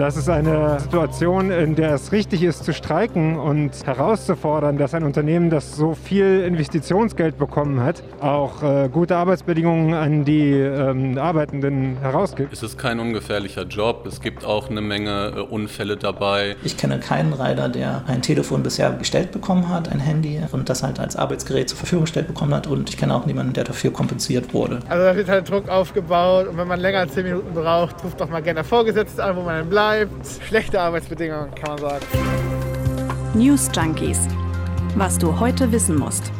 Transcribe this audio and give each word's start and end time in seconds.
Das 0.00 0.16
ist 0.16 0.30
eine 0.30 0.80
Situation, 0.80 1.50
in 1.50 1.74
der 1.74 1.92
es 1.92 2.10
richtig 2.10 2.42
ist 2.42 2.64
zu 2.64 2.72
streiken 2.72 3.36
und 3.36 3.84
herauszufordern, 3.84 4.78
dass 4.78 4.94
ein 4.94 5.04
Unternehmen, 5.04 5.50
das 5.50 5.76
so 5.76 5.94
viel 5.94 6.40
Investitionsgeld 6.40 7.36
bekommen 7.36 7.80
hat, 7.82 8.02
auch 8.18 8.62
äh, 8.62 8.88
gute 8.90 9.18
Arbeitsbedingungen 9.18 9.92
an 9.92 10.24
die 10.24 10.52
ähm, 10.52 11.18
Arbeitenden 11.18 11.98
herausgibt. 11.98 12.50
Es 12.50 12.62
ist 12.62 12.78
kein 12.78 12.98
ungefährlicher 12.98 13.64
Job. 13.64 14.06
Es 14.06 14.22
gibt 14.22 14.42
auch 14.42 14.70
eine 14.70 14.80
Menge 14.80 15.34
äh, 15.36 15.40
Unfälle 15.40 15.98
dabei. 15.98 16.56
Ich 16.64 16.78
kenne 16.78 16.98
keinen 16.98 17.34
Rider, 17.34 17.68
der 17.68 18.02
ein 18.06 18.22
Telefon 18.22 18.62
bisher 18.62 18.92
gestellt 18.92 19.32
bekommen 19.32 19.68
hat, 19.68 19.92
ein 19.92 20.00
Handy 20.00 20.40
und 20.50 20.70
das 20.70 20.82
halt 20.82 20.98
als 20.98 21.14
Arbeitsgerät 21.14 21.68
zur 21.68 21.76
Verfügung 21.76 22.06
gestellt 22.06 22.26
bekommen 22.26 22.54
hat. 22.54 22.66
Und 22.66 22.88
ich 22.88 22.96
kenne 22.96 23.14
auch 23.14 23.26
niemanden, 23.26 23.52
der 23.52 23.64
dafür 23.64 23.92
kompensiert 23.92 24.54
wurde. 24.54 24.78
Also 24.88 25.04
da 25.04 25.14
wird 25.14 25.28
halt 25.28 25.50
Druck 25.50 25.68
aufgebaut 25.68 26.48
und 26.48 26.56
wenn 26.56 26.68
man 26.68 26.80
länger 26.80 27.00
als 27.00 27.12
10 27.12 27.24
Minuten 27.24 27.52
braucht, 27.52 28.02
ruft 28.02 28.18
doch 28.18 28.30
mal 28.30 28.40
gerne 28.40 28.60
der 28.60 28.64
Vorgesetzte 28.64 29.22
an, 29.22 29.36
wo 29.36 29.42
man 29.42 29.58
dann 29.58 29.68
bleibt 29.68 29.89
bleibt. 29.90 30.42
Schlechte 30.46 30.80
Arbeitsbedingungen, 30.80 31.54
kann 31.54 31.70
man 31.70 31.78
sagen. 31.78 32.06
News 33.34 33.68
Junkies. 33.74 34.18
Was 34.96 35.18
du 35.18 35.38
heute 35.38 35.70
wissen 35.72 35.96
musst. 35.96 36.32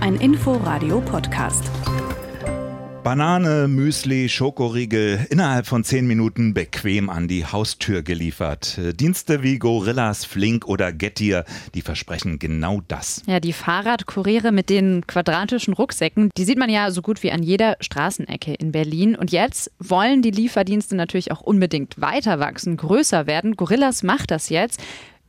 Ein 0.00 0.16
Info-Radio-Podcast. 0.16 1.70
Banane, 3.02 3.66
Müsli, 3.66 4.28
Schokoriegel 4.28 5.26
innerhalb 5.30 5.66
von 5.66 5.84
zehn 5.84 6.06
Minuten 6.06 6.52
bequem 6.52 7.08
an 7.08 7.28
die 7.28 7.46
Haustür 7.46 8.02
geliefert. 8.02 8.78
Dienste 9.00 9.42
wie 9.42 9.58
Gorillas, 9.58 10.26
Flink 10.26 10.66
oder 10.66 10.92
Getir, 10.92 11.46
die 11.74 11.80
versprechen 11.80 12.38
genau 12.38 12.82
das. 12.88 13.22
Ja, 13.26 13.40
die 13.40 13.54
Fahrradkuriere 13.54 14.52
mit 14.52 14.68
den 14.68 15.06
quadratischen 15.06 15.72
Rucksäcken, 15.72 16.28
die 16.36 16.44
sieht 16.44 16.58
man 16.58 16.68
ja 16.68 16.90
so 16.90 17.00
gut 17.00 17.22
wie 17.22 17.32
an 17.32 17.42
jeder 17.42 17.78
Straßenecke 17.80 18.52
in 18.52 18.70
Berlin. 18.70 19.16
Und 19.16 19.32
jetzt 19.32 19.70
wollen 19.78 20.20
die 20.20 20.30
Lieferdienste 20.30 20.94
natürlich 20.94 21.32
auch 21.32 21.40
unbedingt 21.40 21.98
weiter 22.02 22.38
wachsen, 22.38 22.76
größer 22.76 23.26
werden. 23.26 23.56
Gorillas 23.56 24.02
macht 24.02 24.30
das 24.30 24.50
jetzt. 24.50 24.78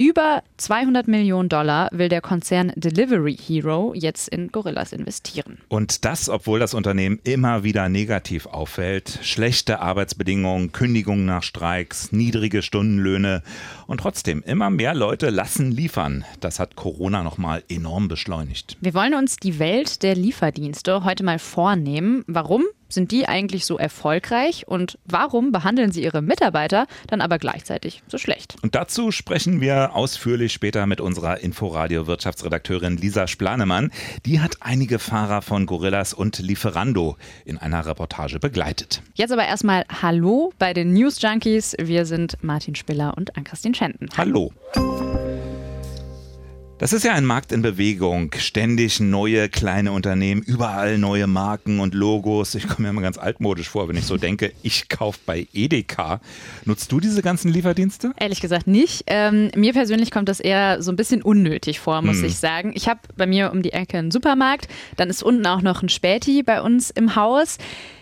Über 0.01 0.41
200 0.57 1.07
Millionen 1.07 1.47
Dollar 1.47 1.87
will 1.91 2.09
der 2.09 2.21
Konzern 2.21 2.73
Delivery 2.75 3.37
Hero 3.37 3.93
jetzt 3.95 4.29
in 4.29 4.47
Gorillas 4.47 4.93
investieren. 4.93 5.59
Und 5.67 6.05
das, 6.05 6.27
obwohl 6.27 6.59
das 6.59 6.73
Unternehmen 6.73 7.19
immer 7.23 7.63
wieder 7.63 7.87
negativ 7.87 8.47
auffällt. 8.47 9.19
Schlechte 9.21 9.79
Arbeitsbedingungen, 9.79 10.71
Kündigungen 10.71 11.25
nach 11.25 11.43
Streiks, 11.43 12.11
niedrige 12.11 12.63
Stundenlöhne. 12.63 13.43
Und 13.85 13.99
trotzdem, 13.99 14.41
immer 14.41 14.71
mehr 14.71 14.95
Leute 14.95 15.29
lassen 15.29 15.69
liefern. 15.71 16.25
Das 16.39 16.59
hat 16.59 16.75
Corona 16.75 17.21
nochmal 17.21 17.61
enorm 17.69 18.07
beschleunigt. 18.07 18.77
Wir 18.81 18.95
wollen 18.95 19.13
uns 19.13 19.35
die 19.35 19.59
Welt 19.59 20.01
der 20.01 20.15
Lieferdienste 20.15 21.03
heute 21.03 21.23
mal 21.23 21.37
vornehmen. 21.37 22.23
Warum? 22.25 22.63
Sind 22.93 23.11
die 23.11 23.27
eigentlich 23.27 23.65
so 23.65 23.77
erfolgreich 23.77 24.67
und 24.67 24.97
warum 25.05 25.51
behandeln 25.51 25.91
sie 25.91 26.03
ihre 26.03 26.21
Mitarbeiter 26.21 26.87
dann 27.07 27.21
aber 27.21 27.37
gleichzeitig 27.37 28.03
so 28.07 28.17
schlecht? 28.17 28.55
Und 28.61 28.75
dazu 28.75 29.11
sprechen 29.11 29.61
wir 29.61 29.95
ausführlich 29.95 30.53
später 30.53 30.85
mit 30.85 31.01
unserer 31.01 31.39
Inforadio-Wirtschaftsredakteurin 31.39 32.97
Lisa 32.97 33.27
Splanemann. 33.27 33.91
Die 34.25 34.39
hat 34.39 34.57
einige 34.59 34.99
Fahrer 34.99 35.41
von 35.41 35.65
Gorillas 35.65 36.13
und 36.13 36.39
Lieferando 36.39 37.17
in 37.45 37.57
einer 37.57 37.85
Reportage 37.85 38.39
begleitet. 38.39 39.01
Jetzt 39.15 39.31
aber 39.31 39.45
erstmal 39.45 39.85
Hallo 40.01 40.53
bei 40.59 40.73
den 40.73 40.93
News 40.93 41.21
Junkies. 41.21 41.75
Wir 41.79 42.05
sind 42.05 42.37
Martin 42.41 42.75
Spiller 42.75 43.13
und 43.17 43.37
Ann-Christine 43.37 43.75
Schenten. 43.75 44.09
Hallo. 44.17 44.51
Das 46.81 46.93
ist 46.93 47.03
ja 47.03 47.13
ein 47.13 47.25
Markt 47.25 47.51
in 47.51 47.61
Bewegung. 47.61 48.31
Ständig 48.39 48.99
neue 48.99 49.49
kleine 49.49 49.91
Unternehmen, 49.91 50.41
überall 50.41 50.97
neue 50.97 51.27
Marken 51.27 51.79
und 51.79 51.93
Logos. 51.93 52.55
Ich 52.55 52.67
komme 52.67 52.87
mir 52.87 52.89
immer 52.89 53.03
ganz 53.03 53.19
altmodisch 53.19 53.69
vor, 53.69 53.87
wenn 53.87 53.97
ich 53.97 54.05
so 54.07 54.17
denke, 54.17 54.51
ich 54.63 54.89
kaufe 54.89 55.19
bei 55.27 55.47
Edeka. 55.53 56.21
Nutzt 56.65 56.91
du 56.91 56.99
diese 56.99 57.21
ganzen 57.21 57.53
Lieferdienste? 57.53 58.13
Ehrlich 58.19 58.41
gesagt 58.41 58.65
nicht. 58.65 59.03
Ähm, 59.05 59.51
mir 59.55 59.73
persönlich 59.73 60.09
kommt 60.09 60.27
das 60.27 60.39
eher 60.39 60.81
so 60.81 60.91
ein 60.91 60.95
bisschen 60.95 61.21
unnötig 61.21 61.79
vor, 61.79 62.01
muss 62.01 62.17
hm. 62.17 62.25
ich 62.25 62.37
sagen. 62.39 62.71
Ich 62.73 62.87
habe 62.89 63.01
bei 63.15 63.27
mir 63.27 63.51
um 63.51 63.61
die 63.61 63.73
Ecke 63.73 63.99
einen 63.99 64.09
Supermarkt, 64.09 64.67
dann 64.95 65.11
ist 65.11 65.21
unten 65.21 65.45
auch 65.45 65.61
noch 65.61 65.83
ein 65.83 65.89
Späti 65.89 66.41
bei 66.41 66.63
uns 66.63 66.89
im 66.89 67.15
Haus. 67.15 67.59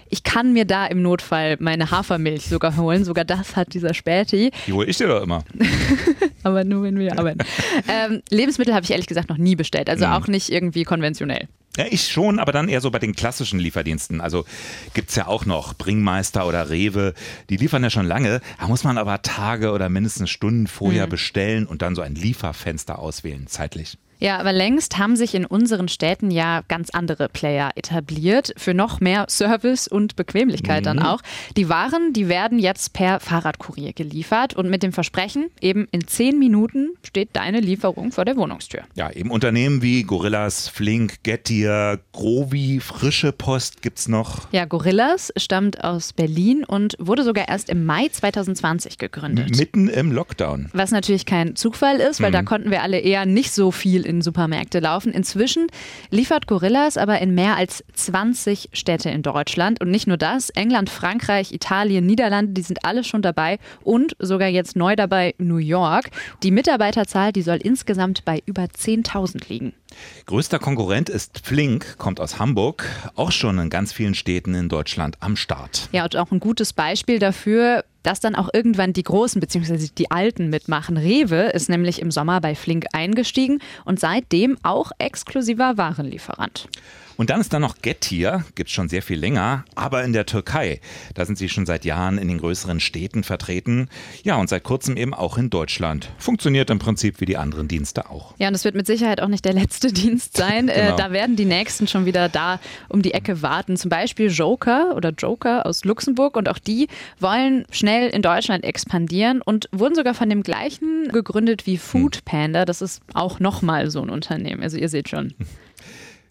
Ich 0.09 0.23
kann 0.23 0.53
mir 0.53 0.65
da 0.65 0.87
im 0.87 1.01
Notfall 1.01 1.57
meine 1.59 1.91
Hafermilch 1.91 2.47
sogar 2.47 2.75
holen. 2.77 3.05
Sogar 3.05 3.25
das 3.25 3.55
hat 3.55 3.73
dieser 3.73 3.93
Späti. 3.93 4.51
Die 4.67 4.73
hole 4.73 4.87
ich 4.87 4.97
dir 4.97 5.07
doch 5.07 5.21
immer. 5.21 5.43
Aber 6.43 6.63
nur, 6.63 6.83
wenn 6.83 6.97
wir 6.97 7.17
arbeiten. 7.17 7.39
ähm, 7.87 8.21
Lebensmittel 8.29 8.73
habe 8.73 8.83
ich 8.83 8.91
ehrlich 8.91 9.07
gesagt 9.07 9.29
noch 9.29 9.37
nie 9.37 9.55
bestellt. 9.55 9.89
Also 9.89 10.07
mhm. 10.07 10.13
auch 10.13 10.27
nicht 10.27 10.49
irgendwie 10.49 10.83
konventionell. 10.83 11.47
Ja, 11.77 11.85
ich 11.89 12.07
schon, 12.07 12.39
aber 12.39 12.51
dann 12.51 12.67
eher 12.67 12.81
so 12.81 12.91
bei 12.91 12.99
den 12.99 13.15
klassischen 13.15 13.59
Lieferdiensten. 13.59 14.19
Also 14.19 14.43
gibt 14.93 15.11
es 15.11 15.15
ja 15.15 15.27
auch 15.27 15.45
noch 15.45 15.75
Bringmeister 15.75 16.45
oder 16.47 16.69
Rewe. 16.69 17.13
Die 17.49 17.57
liefern 17.57 17.83
ja 17.83 17.89
schon 17.89 18.07
lange. 18.07 18.41
Da 18.59 18.67
muss 18.67 18.83
man 18.83 18.97
aber 18.97 19.21
Tage 19.21 19.71
oder 19.71 19.87
mindestens 19.87 20.29
Stunden 20.29 20.67
vorher 20.67 21.05
mhm. 21.05 21.11
bestellen 21.11 21.65
und 21.67 21.81
dann 21.81 21.95
so 21.95 22.01
ein 22.01 22.15
Lieferfenster 22.15 22.99
auswählen, 22.99 23.47
zeitlich. 23.47 23.97
Ja, 24.19 24.37
aber 24.37 24.51
längst 24.51 24.97
haben 24.97 25.15
sich 25.15 25.33
in 25.33 25.45
unseren 25.45 25.87
Städten 25.87 26.29
ja 26.29 26.61
ganz 26.67 26.89
andere 26.89 27.29
Player 27.29 27.71
etabliert, 27.75 28.53
für 28.57 28.73
noch 28.73 28.99
mehr 28.99 29.25
Service 29.29 29.87
und 29.87 30.17
Bequemlichkeit 30.17 30.81
mhm. 30.81 30.85
dann 30.85 30.99
auch. 30.99 31.21
Die 31.55 31.69
Waren, 31.69 32.11
die 32.11 32.27
werden 32.27 32.59
jetzt 32.59 32.93
per 32.93 33.21
Fahrradkurier 33.21 33.93
geliefert 33.93 34.53
und 34.55 34.69
mit 34.69 34.83
dem 34.83 34.91
Versprechen, 34.91 35.49
eben 35.61 35.87
in 35.91 36.05
zehn 36.07 36.37
Minuten 36.37 36.89
steht 37.03 37.29
deine 37.33 37.61
Lieferung 37.61 38.11
vor 38.11 38.25
der 38.25 38.35
Wohnungstür. 38.35 38.81
Ja, 38.95 39.09
eben 39.11 39.31
Unternehmen 39.31 39.81
wie 39.81 40.03
Gorillas, 40.03 40.67
Flink, 40.67 41.23
Gettier, 41.23 41.99
Grovi, 42.11 42.81
Frische 42.81 43.31
Post 43.31 43.81
gibt's 43.81 44.09
noch. 44.09 44.51
Ja, 44.51 44.65
Gorillas 44.65 45.31
stammt 45.37 45.83
aus 45.83 46.11
Berlin 46.11 46.65
und 46.65 46.97
wurde 46.99 47.23
sogar 47.23 47.47
erst 47.47 47.69
im 47.69 47.85
Mai 47.85 48.09
2020 48.09 48.97
gegründet. 48.97 49.55
Mitten 49.55 49.87
im 49.87 50.11
Lockdown. 50.11 50.69
Was 50.73 50.91
natürlich 50.91 51.25
kein 51.25 51.55
Zufall 51.55 52.01
ist, 52.01 52.21
weil 52.21 52.31
mhm. 52.31 52.33
da 52.33 52.41
konnten 52.43 52.71
wir 52.71 52.83
alle 52.83 52.99
eher 52.99 53.25
nicht 53.25 53.53
so 53.53 53.71
viel 53.71 54.08
in 54.09 54.21
Supermärkte 54.21 54.79
laufen. 54.79 55.13
Inzwischen 55.13 55.67
liefert 56.09 56.47
Gorillas 56.47 56.97
aber 56.97 57.19
in 57.19 57.33
mehr 57.33 57.55
als 57.55 57.83
20 57.93 58.69
Städte 58.73 59.09
in 59.09 59.21
Deutschland. 59.21 59.79
Und 59.81 59.91
nicht 59.91 60.07
nur 60.07 60.17
das, 60.17 60.49
England, 60.49 60.89
Frankreich, 60.89 61.53
Italien, 61.53 62.05
Niederlande, 62.05 62.53
die 62.53 62.61
sind 62.61 62.83
alle 62.83 63.03
schon 63.03 63.21
dabei 63.21 63.59
und 63.83 64.15
sogar 64.19 64.49
jetzt 64.49 64.75
neu 64.75 64.95
dabei 64.95 65.35
New 65.37 65.57
York. 65.57 66.09
Die 66.43 66.51
Mitarbeiterzahl, 66.51 67.31
die 67.31 67.41
soll 67.41 67.57
insgesamt 67.57 68.25
bei 68.25 68.41
über 68.45 68.63
10.000 68.63 69.47
liegen. 69.47 69.73
Größter 70.25 70.59
Konkurrent 70.59 71.09
ist 71.09 71.39
Flink, 71.39 71.97
kommt 71.97 72.19
aus 72.19 72.39
Hamburg, 72.39 72.85
auch 73.15 73.31
schon 73.31 73.57
in 73.57 73.69
ganz 73.69 73.91
vielen 73.93 74.13
Städten 74.13 74.53
in 74.53 74.69
Deutschland 74.69 75.17
am 75.19 75.35
Start. 75.35 75.89
Ja, 75.91 76.03
und 76.03 76.15
auch 76.15 76.31
ein 76.31 76.39
gutes 76.39 76.73
Beispiel 76.73 77.19
dafür, 77.19 77.83
dass 78.03 78.19
dann 78.19 78.35
auch 78.35 78.49
irgendwann 78.53 78.93
die 78.93 79.03
Großen 79.03 79.39
bzw. 79.39 79.89
die 79.97 80.11
Alten 80.11 80.49
mitmachen. 80.49 80.97
Rewe 80.97 81.49
ist 81.49 81.69
nämlich 81.69 82.01
im 82.01 82.11
Sommer 82.11 82.41
bei 82.41 82.55
Flink 82.55 82.85
eingestiegen 82.93 83.59
und 83.85 83.99
seitdem 83.99 84.57
auch 84.63 84.91
exklusiver 84.97 85.77
Warenlieferant. 85.77 86.67
Und 87.19 87.31
dann 87.31 87.41
ist 87.41 87.51
da 87.51 87.59
noch 87.59 87.81
Getir, 87.81 88.45
gibt 88.55 88.69
es 88.69 88.73
schon 88.73 88.87
sehr 88.87 89.01
viel 89.01 89.19
länger, 89.19 89.65
aber 89.75 90.05
in 90.05 90.13
der 90.13 90.25
Türkei. 90.25 90.79
Da 91.15 91.25
sind 91.25 91.37
sie 91.37 91.49
schon 91.49 91.65
seit 91.65 91.83
Jahren 91.83 92.17
in 92.17 92.29
den 92.29 92.37
größeren 92.37 92.79
Städten 92.79 93.25
vertreten. 93.25 93.89
Ja, 94.23 94.37
und 94.37 94.47
seit 94.47 94.63
kurzem 94.63 94.95
eben 94.95 95.13
auch 95.13 95.37
in 95.37 95.49
Deutschland. 95.49 96.13
Funktioniert 96.17 96.69
im 96.69 96.79
Prinzip 96.79 97.19
wie 97.19 97.25
die 97.25 97.35
anderen 97.35 97.67
Dienste 97.67 98.09
auch. 98.09 98.35
Ja, 98.37 98.47
und 98.47 98.53
es 98.53 98.63
wird 98.63 98.75
mit 98.75 98.87
Sicherheit 98.87 99.19
auch 99.19 99.27
nicht 99.27 99.43
der 99.43 99.51
letzte 99.51 99.87
Dienst 99.91 100.37
sein. 100.37 100.69
Äh, 100.69 100.85
genau. 100.85 100.95
da 100.95 101.11
werden 101.11 101.35
die 101.35 101.43
nächsten 101.43 101.87
schon 101.87 102.05
wieder 102.05 102.29
da 102.29 102.61
um 102.87 103.01
die 103.01 103.13
Ecke 103.13 103.41
warten. 103.41 103.75
Zum 103.75 103.89
Beispiel 103.89 104.31
Joker 104.31 104.95
oder 104.95 105.09
Joker 105.09 105.65
aus 105.65 105.83
Luxemburg. 105.83 106.37
Und 106.37 106.47
auch 106.47 106.57
die 106.57 106.87
wollen 107.19 107.65
schnell 107.69 108.11
in 108.11 108.21
Deutschland 108.21 108.63
expandieren 108.63 109.41
und 109.41 109.67
wurden 109.73 109.95
sogar 109.95 110.13
von 110.13 110.29
dem 110.29 110.41
gleichen 110.41 111.09
gegründet 111.11 111.65
wie 111.65 111.77
Food 111.77 112.23
Panda. 112.23 112.63
Das 112.63 112.81
ist 112.81 113.01
auch 113.13 113.41
nochmal 113.41 113.91
so 113.91 114.01
ein 114.01 114.09
Unternehmen. 114.09 114.63
Also 114.63 114.77
ihr 114.77 114.87
seht 114.87 115.09
schon. 115.09 115.33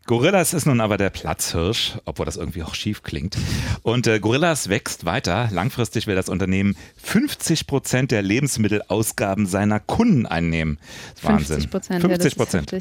Gorillas 0.08 0.54
ist 0.54 0.64
nun 0.64 0.80
aber 0.80 0.96
der 0.96 1.10
Platzhirsch, 1.10 1.98
obwohl 2.06 2.24
das 2.24 2.38
irgendwie 2.38 2.62
auch 2.62 2.74
schief 2.74 3.02
klingt. 3.02 3.36
Und 3.82 4.06
äh, 4.06 4.18
Gorillas 4.18 4.70
wächst 4.70 5.04
weiter. 5.04 5.50
Langfristig 5.52 6.06
will 6.06 6.14
das 6.14 6.30
Unternehmen 6.30 6.76
50 6.96 7.66
Prozent 7.66 8.10
der 8.10 8.22
Lebensmittelausgaben 8.22 9.44
seiner 9.44 9.80
Kunden 9.80 10.24
einnehmen. 10.24 10.78
Wahnsinn. 11.20 11.56
50 11.56 11.70
Prozent. 11.70 12.00
50 12.00 12.36
Prozent. 12.36 12.72
Ja, 12.72 12.78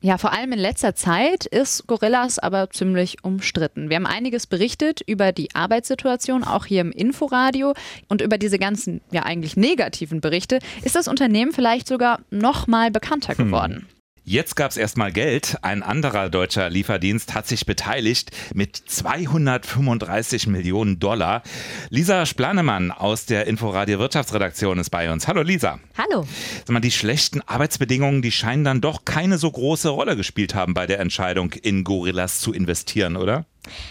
ja, 0.00 0.16
vor 0.16 0.32
allem 0.32 0.52
in 0.52 0.58
letzter 0.58 0.94
Zeit 0.94 1.44
ist 1.44 1.86
Gorillas 1.88 2.38
aber 2.38 2.70
ziemlich 2.70 3.22
umstritten. 3.22 3.90
Wir 3.90 3.96
haben 3.96 4.06
einiges 4.06 4.46
berichtet 4.46 5.02
über 5.06 5.32
die 5.32 5.54
Arbeitssituation, 5.54 6.42
auch 6.42 6.64
hier 6.64 6.80
im 6.80 6.90
Inforadio 6.90 7.74
und 8.08 8.22
über 8.22 8.38
diese 8.38 8.58
ganzen, 8.58 9.02
ja 9.10 9.24
eigentlich 9.24 9.58
negativen 9.58 10.22
Berichte. 10.22 10.58
Ist 10.82 10.96
das 10.96 11.06
Unternehmen 11.06 11.52
vielleicht 11.52 11.86
sogar 11.86 12.20
noch 12.30 12.66
mal 12.66 12.90
bekannter 12.90 13.36
hm. 13.36 13.44
geworden? 13.44 13.74
Hm. 13.74 13.91
Jetzt 14.24 14.54
gab 14.54 14.70
es 14.70 14.76
erstmal 14.76 15.10
Geld. 15.10 15.56
Ein 15.62 15.82
anderer 15.82 16.30
deutscher 16.30 16.70
Lieferdienst 16.70 17.34
hat 17.34 17.48
sich 17.48 17.66
beteiligt 17.66 18.30
mit 18.54 18.76
235 18.76 20.46
Millionen 20.46 21.00
Dollar. 21.00 21.42
Lisa 21.90 22.24
Splanemann 22.24 22.92
aus 22.92 23.26
der 23.26 23.48
Inforadio 23.48 23.98
Wirtschaftsredaktion 23.98 24.78
ist 24.78 24.90
bei 24.90 25.10
uns. 25.10 25.26
Hallo 25.26 25.42
Lisa. 25.42 25.80
Hallo. 25.98 26.24
Sag 26.58 26.70
mal, 26.70 26.78
die 26.78 26.92
schlechten 26.92 27.40
Arbeitsbedingungen, 27.40 28.22
die 28.22 28.30
scheinen 28.30 28.62
dann 28.62 28.80
doch 28.80 29.04
keine 29.04 29.38
so 29.38 29.50
große 29.50 29.88
Rolle 29.88 30.14
gespielt 30.14 30.54
haben 30.54 30.72
bei 30.72 30.86
der 30.86 31.00
Entscheidung, 31.00 31.50
in 31.52 31.82
Gorillas 31.82 32.38
zu 32.38 32.52
investieren, 32.52 33.16
oder? 33.16 33.44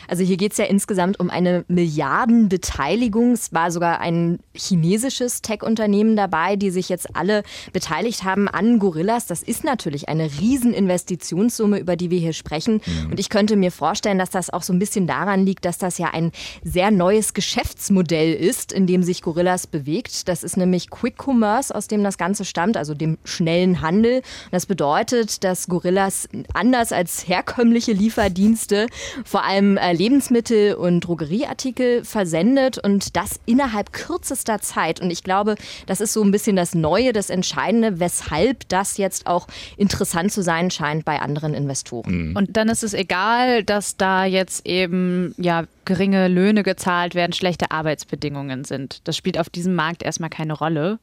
Also 0.07 0.23
hier 0.23 0.37
geht 0.37 0.51
es 0.51 0.57
ja 0.57 0.65
insgesamt 0.65 1.19
um 1.19 1.29
eine 1.29 1.63
Milliardenbeteiligung. 1.67 3.31
Es 3.33 3.53
war 3.53 3.71
sogar 3.71 4.01
ein 4.01 4.39
chinesisches 4.53 5.41
Tech-Unternehmen 5.41 6.15
dabei, 6.15 6.55
die 6.55 6.71
sich 6.71 6.89
jetzt 6.89 7.15
alle 7.15 7.43
beteiligt 7.71 8.23
haben 8.23 8.47
an 8.47 8.79
Gorillas. 8.79 9.27
Das 9.27 9.41
ist 9.41 9.63
natürlich 9.63 10.09
eine 10.09 10.29
Rieseninvestitionssumme, 10.39 11.79
über 11.79 11.95
die 11.95 12.09
wir 12.09 12.19
hier 12.19 12.33
sprechen. 12.33 12.81
Mhm. 12.85 13.11
Und 13.11 13.19
ich 13.19 13.29
könnte 13.29 13.55
mir 13.55 13.71
vorstellen, 13.71 14.19
dass 14.19 14.29
das 14.29 14.49
auch 14.49 14.63
so 14.63 14.73
ein 14.73 14.79
bisschen 14.79 15.07
daran 15.07 15.45
liegt, 15.45 15.65
dass 15.65 15.77
das 15.77 15.97
ja 15.97 16.09
ein 16.13 16.31
sehr 16.63 16.91
neues 16.91 17.33
Geschäftsmodell 17.33 18.33
ist, 18.33 18.73
in 18.73 18.87
dem 18.87 19.03
sich 19.03 19.21
Gorillas 19.21 19.67
bewegt. 19.67 20.27
Das 20.27 20.43
ist 20.43 20.57
nämlich 20.57 20.89
Quick 20.89 21.15
Commerce, 21.17 21.73
aus 21.73 21.87
dem 21.87 22.03
das 22.03 22.17
Ganze 22.17 22.43
stammt, 22.43 22.75
also 22.75 22.93
dem 22.93 23.17
schnellen 23.23 23.81
Handel. 23.81 24.17
Und 24.17 24.51
das 24.51 24.65
bedeutet, 24.65 25.43
dass 25.43 25.67
Gorillas 25.67 26.27
anders 26.53 26.91
als 26.91 27.27
herkömmliche 27.27 27.93
Lieferdienste 27.93 28.87
vor 29.23 29.43
allem 29.45 29.60
allem 29.61 29.77
äh, 29.77 29.93
Lebensmittel 29.93 30.73
und 30.73 31.01
Drogerieartikel 31.01 32.03
versendet 32.03 32.77
und 32.77 33.15
das 33.15 33.39
innerhalb 33.45 33.93
kürzester 33.93 34.59
Zeit. 34.59 34.99
Und 34.99 35.11
ich 35.11 35.23
glaube, 35.23 35.55
das 35.85 36.01
ist 36.01 36.13
so 36.13 36.23
ein 36.23 36.31
bisschen 36.31 36.55
das 36.55 36.73
Neue, 36.73 37.13
das 37.13 37.29
Entscheidende, 37.29 37.99
weshalb 37.99 38.67
das 38.69 38.97
jetzt 38.97 39.27
auch 39.27 39.47
interessant 39.77 40.31
zu 40.31 40.41
sein 40.41 40.71
scheint 40.71 41.05
bei 41.05 41.19
anderen 41.19 41.53
Investoren. 41.53 42.29
Mhm. 42.29 42.35
Und 42.35 42.57
dann 42.57 42.69
ist 42.69 42.83
es 42.83 42.93
egal, 42.93 43.63
dass 43.63 43.97
da 43.97 44.25
jetzt 44.25 44.65
eben 44.65 45.33
ja 45.37 45.65
geringe 45.85 46.27
Löhne 46.27 46.63
gezahlt 46.63 47.15
werden, 47.15 47.33
schlechte 47.33 47.71
Arbeitsbedingungen 47.71 48.63
sind. 48.63 49.01
Das 49.07 49.15
spielt 49.15 49.37
auf 49.37 49.49
diesem 49.49 49.75
Markt 49.75 50.03
erstmal 50.03 50.29
keine 50.29 50.53
Rolle. 50.53 50.99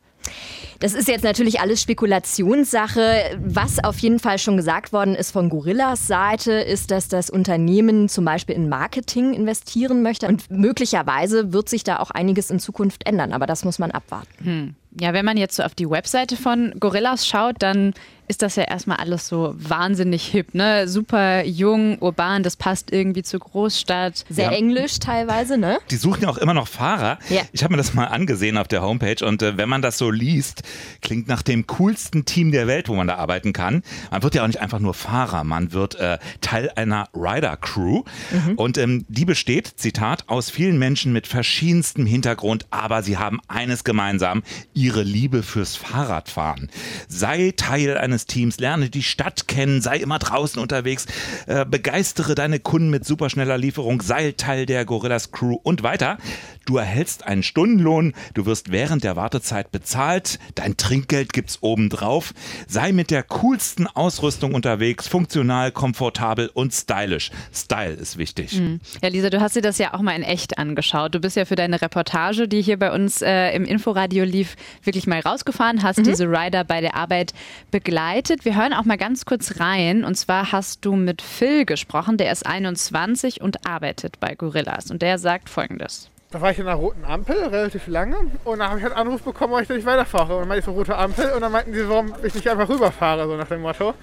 Das 0.80 0.94
ist 0.94 1.08
jetzt 1.08 1.24
natürlich 1.24 1.60
alles 1.60 1.82
Spekulationssache. 1.82 3.36
Was 3.38 3.82
auf 3.82 3.98
jeden 3.98 4.20
Fall 4.20 4.38
schon 4.38 4.56
gesagt 4.56 4.92
worden 4.92 5.16
ist 5.16 5.32
von 5.32 5.48
Gorillas 5.48 6.06
Seite, 6.06 6.52
ist, 6.52 6.92
dass 6.92 7.08
das 7.08 7.30
Unternehmen 7.30 8.08
zum 8.08 8.24
Beispiel 8.24 8.54
in 8.54 8.68
Marketing 8.68 9.34
investieren 9.34 10.02
möchte. 10.02 10.28
Und 10.28 10.50
möglicherweise 10.50 11.52
wird 11.52 11.68
sich 11.68 11.82
da 11.82 11.98
auch 11.98 12.12
einiges 12.12 12.50
in 12.50 12.60
Zukunft 12.60 13.06
ändern. 13.06 13.32
Aber 13.32 13.46
das 13.46 13.64
muss 13.64 13.80
man 13.80 13.90
abwarten. 13.90 14.44
Hm. 14.44 14.74
Ja, 15.00 15.12
wenn 15.12 15.24
man 15.24 15.36
jetzt 15.36 15.56
so 15.56 15.64
auf 15.64 15.74
die 15.74 15.90
Webseite 15.90 16.36
von 16.36 16.72
Gorillas 16.78 17.26
schaut, 17.26 17.56
dann 17.58 17.92
ist 18.28 18.42
das 18.42 18.56
ja 18.56 18.64
erstmal 18.64 18.98
alles 18.98 19.26
so 19.26 19.54
wahnsinnig 19.56 20.26
hip, 20.26 20.54
ne? 20.54 20.86
Super 20.86 21.44
jung, 21.44 21.98
urban, 22.00 22.42
das 22.42 22.56
passt 22.56 22.92
irgendwie 22.92 23.22
zur 23.22 23.40
Großstadt. 23.40 24.24
Sehr 24.28 24.52
ja. 24.52 24.56
englisch 24.56 24.98
teilweise, 24.98 25.56
ne? 25.56 25.78
Die 25.90 25.96
suchen 25.96 26.22
ja 26.22 26.28
auch 26.28 26.36
immer 26.36 26.54
noch 26.54 26.68
Fahrer. 26.68 27.18
Ja. 27.30 27.42
Ich 27.52 27.64
habe 27.64 27.72
mir 27.72 27.78
das 27.78 27.94
mal 27.94 28.06
angesehen 28.06 28.58
auf 28.58 28.68
der 28.68 28.82
Homepage 28.82 29.24
und 29.24 29.42
äh, 29.42 29.56
wenn 29.56 29.68
man 29.68 29.82
das 29.82 29.98
so 29.98 30.10
liest, 30.10 30.62
klingt 31.00 31.26
nach 31.28 31.42
dem 31.42 31.66
coolsten 31.66 32.24
Team 32.24 32.52
der 32.52 32.66
Welt, 32.66 32.88
wo 32.88 32.94
man 32.94 33.06
da 33.06 33.16
arbeiten 33.16 33.52
kann. 33.52 33.82
Man 34.10 34.22
wird 34.22 34.34
ja 34.34 34.42
auch 34.42 34.46
nicht 34.46 34.60
einfach 34.60 34.78
nur 34.78 34.94
Fahrer, 34.94 35.44
man 35.44 35.72
wird 35.72 35.94
äh, 35.96 36.18
Teil 36.40 36.70
einer 36.76 37.08
Rider-Crew 37.14 38.02
mhm. 38.30 38.54
und 38.56 38.78
ähm, 38.78 39.06
die 39.08 39.24
besteht, 39.24 39.72
Zitat, 39.76 40.24
aus 40.28 40.50
vielen 40.50 40.78
Menschen 40.78 41.12
mit 41.12 41.26
verschiedenstem 41.26 42.06
Hintergrund, 42.06 42.66
aber 42.70 43.02
sie 43.02 43.16
haben 43.16 43.40
eines 43.48 43.84
gemeinsam, 43.84 44.42
ihre 44.74 45.02
Liebe 45.02 45.42
fürs 45.42 45.76
Fahrradfahren. 45.76 46.68
Sei 47.08 47.52
Teil 47.56 47.96
eines 47.96 48.17
deines 48.18 48.26
Teams, 48.26 48.58
lerne 48.58 48.90
die 48.90 49.02
Stadt 49.02 49.46
kennen, 49.46 49.80
sei 49.80 49.98
immer 49.98 50.18
draußen 50.18 50.60
unterwegs, 50.60 51.06
äh, 51.46 51.64
begeistere 51.64 52.34
deine 52.34 52.58
Kunden 52.58 52.90
mit 52.90 53.04
superschneller 53.04 53.58
Lieferung, 53.58 54.02
sei 54.02 54.32
Teil 54.32 54.66
der 54.66 54.84
Gorillas 54.84 55.30
Crew 55.30 55.56
und 55.62 55.82
weiter. 55.82 56.18
Du 56.66 56.76
erhältst 56.76 57.24
einen 57.24 57.42
Stundenlohn, 57.42 58.12
du 58.34 58.44
wirst 58.44 58.70
während 58.70 59.04
der 59.04 59.16
Wartezeit 59.16 59.70
bezahlt, 59.70 60.38
dein 60.54 60.76
Trinkgeld 60.76 61.32
gibt's 61.32 61.58
obendrauf. 61.62 62.34
Sei 62.66 62.92
mit 62.92 63.10
der 63.10 63.22
coolsten 63.22 63.86
Ausrüstung 63.86 64.54
unterwegs, 64.54 65.08
funktional, 65.08 65.70
komfortabel 65.70 66.50
und 66.52 66.74
stylisch. 66.74 67.30
Style 67.54 67.94
ist 67.94 68.18
wichtig. 68.18 68.60
Mhm. 68.60 68.80
Ja, 69.00 69.08
Lisa, 69.08 69.30
du 69.30 69.40
hast 69.40 69.56
dir 69.56 69.62
das 69.62 69.78
ja 69.78 69.94
auch 69.94 70.02
mal 70.02 70.12
in 70.12 70.22
echt 70.22 70.58
angeschaut. 70.58 71.14
Du 71.14 71.20
bist 71.20 71.36
ja 71.36 71.46
für 71.46 71.56
deine 71.56 71.80
Reportage, 71.80 72.48
die 72.48 72.60
hier 72.60 72.78
bei 72.78 72.92
uns 72.92 73.22
äh, 73.22 73.52
im 73.52 73.64
Inforadio 73.64 74.24
lief, 74.24 74.56
wirklich 74.82 75.06
mal 75.06 75.20
rausgefahren, 75.20 75.82
hast 75.82 76.00
mhm. 76.00 76.04
diese 76.04 76.26
Rider 76.26 76.64
bei 76.64 76.80
der 76.82 76.96
Arbeit 76.96 77.32
begleitet 77.70 78.07
begleitet. 78.08 78.44
Wir 78.44 78.56
hören 78.56 78.72
auch 78.72 78.84
mal 78.84 78.96
ganz 78.96 79.26
kurz 79.26 79.60
rein. 79.60 80.04
Und 80.04 80.14
zwar 80.14 80.50
hast 80.52 80.84
du 80.84 80.96
mit 80.96 81.20
Phil 81.20 81.66
gesprochen, 81.66 82.16
der 82.16 82.32
ist 82.32 82.46
21 82.46 83.42
und 83.42 83.66
arbeitet 83.66 84.18
bei 84.18 84.34
Gorillas. 84.34 84.90
Und 84.90 85.02
der 85.02 85.18
sagt 85.18 85.50
folgendes. 85.50 86.08
Da 86.30 86.40
war 86.40 86.50
ich 86.50 86.58
in 86.58 86.66
einer 86.66 86.76
roten 86.76 87.04
Ampel, 87.04 87.36
relativ 87.36 87.86
lange. 87.86 88.16
Und 88.44 88.60
dann 88.60 88.68
habe 88.68 88.78
ich 88.78 88.84
halt 88.84 88.94
einen 88.94 89.08
Anruf 89.08 89.22
bekommen, 89.22 89.52
ob 89.52 89.60
ich 89.60 89.68
da 89.68 89.74
nicht 89.74 89.86
weiterfahre. 89.86 90.34
Und 90.34 90.40
dann 90.40 90.48
meinte 90.48 90.60
ich 90.60 90.64
so 90.64 90.72
rote 90.72 90.96
Ampel. 90.96 91.32
Und 91.32 91.42
dann 91.42 91.52
meinten 91.52 91.74
sie, 91.74 91.86
warum 91.88 92.14
ich 92.22 92.34
nicht 92.34 92.48
einfach 92.48 92.68
rüberfahre, 92.68 93.26
so 93.26 93.36
nach 93.36 93.48
dem 93.48 93.60
Motto. 93.60 93.94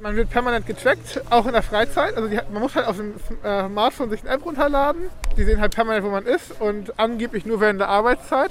Man 0.00 0.16
wird 0.16 0.30
permanent 0.30 0.66
getrackt, 0.66 1.22
auch 1.30 1.46
in 1.46 1.52
der 1.52 1.62
Freizeit. 1.62 2.16
Also 2.16 2.28
die, 2.28 2.40
man 2.52 2.62
muss 2.62 2.74
halt 2.74 2.86
auf 2.86 2.96
dem 2.96 3.14
äh, 3.44 3.66
Smartphone 3.68 4.10
sich 4.10 4.20
eine 4.22 4.30
App 4.30 4.44
runterladen. 4.44 5.10
Die 5.36 5.44
sehen 5.44 5.60
halt 5.60 5.74
permanent, 5.74 6.04
wo 6.04 6.10
man 6.10 6.26
ist. 6.26 6.60
Und 6.60 6.98
angeblich 6.98 7.46
nur 7.46 7.60
während 7.60 7.80
der 7.80 7.88
Arbeitszeit. 7.88 8.50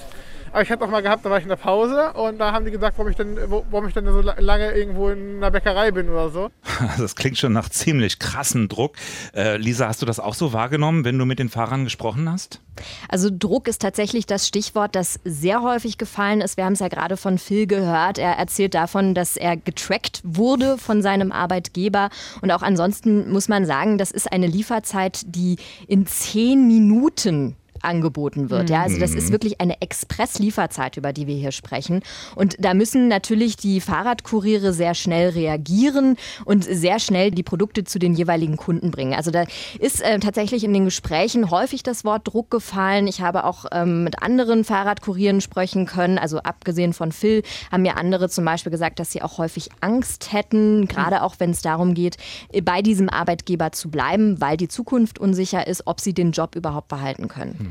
Aber 0.52 0.62
ich 0.62 0.70
hatte 0.70 0.84
auch 0.84 0.90
mal 0.90 1.02
gehabt, 1.02 1.26
da 1.26 1.30
war 1.30 1.38
ich 1.38 1.44
in 1.44 1.50
der 1.50 1.56
Pause 1.56 2.14
und 2.14 2.38
da 2.40 2.52
haben 2.52 2.66
die 2.66 2.72
gesagt, 2.72 2.98
warum 2.98 3.12
ich 3.12 3.18
denn, 3.18 3.38
warum 3.48 3.88
ich 3.88 3.94
denn 3.94 4.06
so 4.06 4.22
lange 4.22 4.72
irgendwo 4.72 5.10
in 5.10 5.38
einer 5.38 5.52
Bäckerei 5.52 5.92
bin 5.92 6.10
oder 6.10 6.30
so. 6.30 6.50
Das 6.98 7.16
klingt 7.16 7.38
schon 7.38 7.54
nach 7.54 7.70
ziemlich 7.70 8.20
krassem 8.20 8.68
Druck. 8.70 8.96
Äh, 9.36 9.58
Lisa, 9.58 9.88
hast 9.88 10.02
du 10.02 10.06
das 10.06 10.20
auch 10.20 10.34
so 10.34 10.54
wahrgenommen, 10.54 11.06
wenn 11.06 11.18
du 11.18 11.26
mit 11.26 11.40
den 11.40 11.50
Fahrern 11.50 11.84
gesprochen 11.84 12.30
hast? 12.30 12.62
Also 13.10 13.30
Druck 13.32 13.68
ist 13.68 13.82
tatsächlich 13.82 14.26
das 14.26 14.48
Stichwort, 14.48 14.96
das 14.96 15.20
sehr 15.24 15.62
häufig 15.62 15.98
gefallen 15.98 16.42
ist. 16.42 16.58
Wir 16.58 16.66
haben 16.66 16.74
es 16.74 16.80
ja 16.80 16.88
gerade 16.88 17.18
von 17.18 17.38
Phil 17.38 17.68
gehört. 17.68 18.18
Er 18.18 18.34
erzählt 18.34 18.74
davon, 18.74 19.14
dass 19.14 19.38
er 19.38 19.58
getrackt 19.58 20.22
wurde 20.24 20.78
von 20.78 21.02
seinem 21.02 21.32
Arbeitgeber. 21.32 22.10
Und 22.42 22.52
auch 22.52 22.62
ansonsten 22.62 23.32
muss 23.32 23.48
man 23.48 23.66
sagen, 23.66 23.98
das 23.98 24.12
ist 24.12 24.32
eine 24.32 24.48
Lieferzeit, 24.48 25.22
die 25.26 25.58
in 25.88 26.06
zehn 26.06 26.68
Minuten 26.68 27.56
angeboten 27.82 28.50
wird. 28.50 28.70
Ja, 28.70 28.84
also 28.84 29.00
das 29.00 29.14
ist 29.14 29.30
mhm. 29.30 29.34
wirklich 29.34 29.62
eine 29.62 29.82
Express-Lieferzeit, 29.82 30.98
über 30.98 31.14
die 31.14 31.28
wir 31.28 31.36
hier 31.36 31.52
sprechen. 31.52 32.02
Und 32.36 32.56
da 32.60 32.74
müssen 32.74 33.08
natürlich 33.08 33.58
die 33.58 33.82
Fahrradkuriere 33.82 34.74
sehr 34.74 34.94
schnell 34.94 35.30
reagieren 35.30 36.18
und 36.46 36.64
sehr 36.64 37.00
schnell 37.00 37.32
die 37.32 37.44
Produkte 37.44 37.84
zu 37.84 38.00
den 38.00 38.14
jeweiligen 38.14 38.58
Kunden 38.58 38.92
bringen. 38.92 39.14
Also 39.14 39.32
da 39.32 39.46
ist 39.80 40.02
äh, 40.02 40.20
tatsächlich 40.20 40.64
in 40.64 40.74
den 40.74 40.86
Gesprächen 40.86 41.52
häufig 41.52 41.84
das 41.84 42.04
Wort 42.06 42.28
Druck 42.28 42.52
gefallen. 42.52 43.08
Ich 43.08 43.22
habe 43.22 43.44
auch 43.44 43.66
ähm, 43.72 44.04
mit 44.04 44.22
anderen 44.22 44.64
Fahrradkurieren 44.64 45.42
sprechen 45.42 45.86
können. 45.86 46.18
Also 46.18 46.40
abgesehen 46.40 46.94
von 46.94 47.12
Phil 47.12 47.44
haben 47.72 47.84
mir 47.84 47.98
andere 47.98 48.30
zum 48.30 48.46
Beispiel 48.46 48.72
gesagt, 48.72 49.00
dass 49.00 49.12
sie 49.12 49.22
auch 49.22 49.38
häufig 49.38 49.70
Angst 49.82 50.34
hätten, 50.34 50.88
gerade 50.88 51.24
auch 51.24 51.36
wenn 51.40 51.52
es 51.52 51.62
darum 51.62 51.94
geht, 51.94 52.18
bei 52.64 52.82
diesem 52.82 53.10
Arbeitgeber 53.10 53.72
zu 53.72 53.90
bleiben, 53.90 54.40
weil 54.42 54.58
die 54.58 54.68
Zukunft 54.68 55.20
unsicher 55.20 55.68
ist, 55.68 55.84
ob 55.86 56.00
sie 56.00 56.14
den 56.14 56.32
Job 56.32 56.56
überhaupt 56.56 56.88
behalten 56.88 57.28
können. 57.28 57.67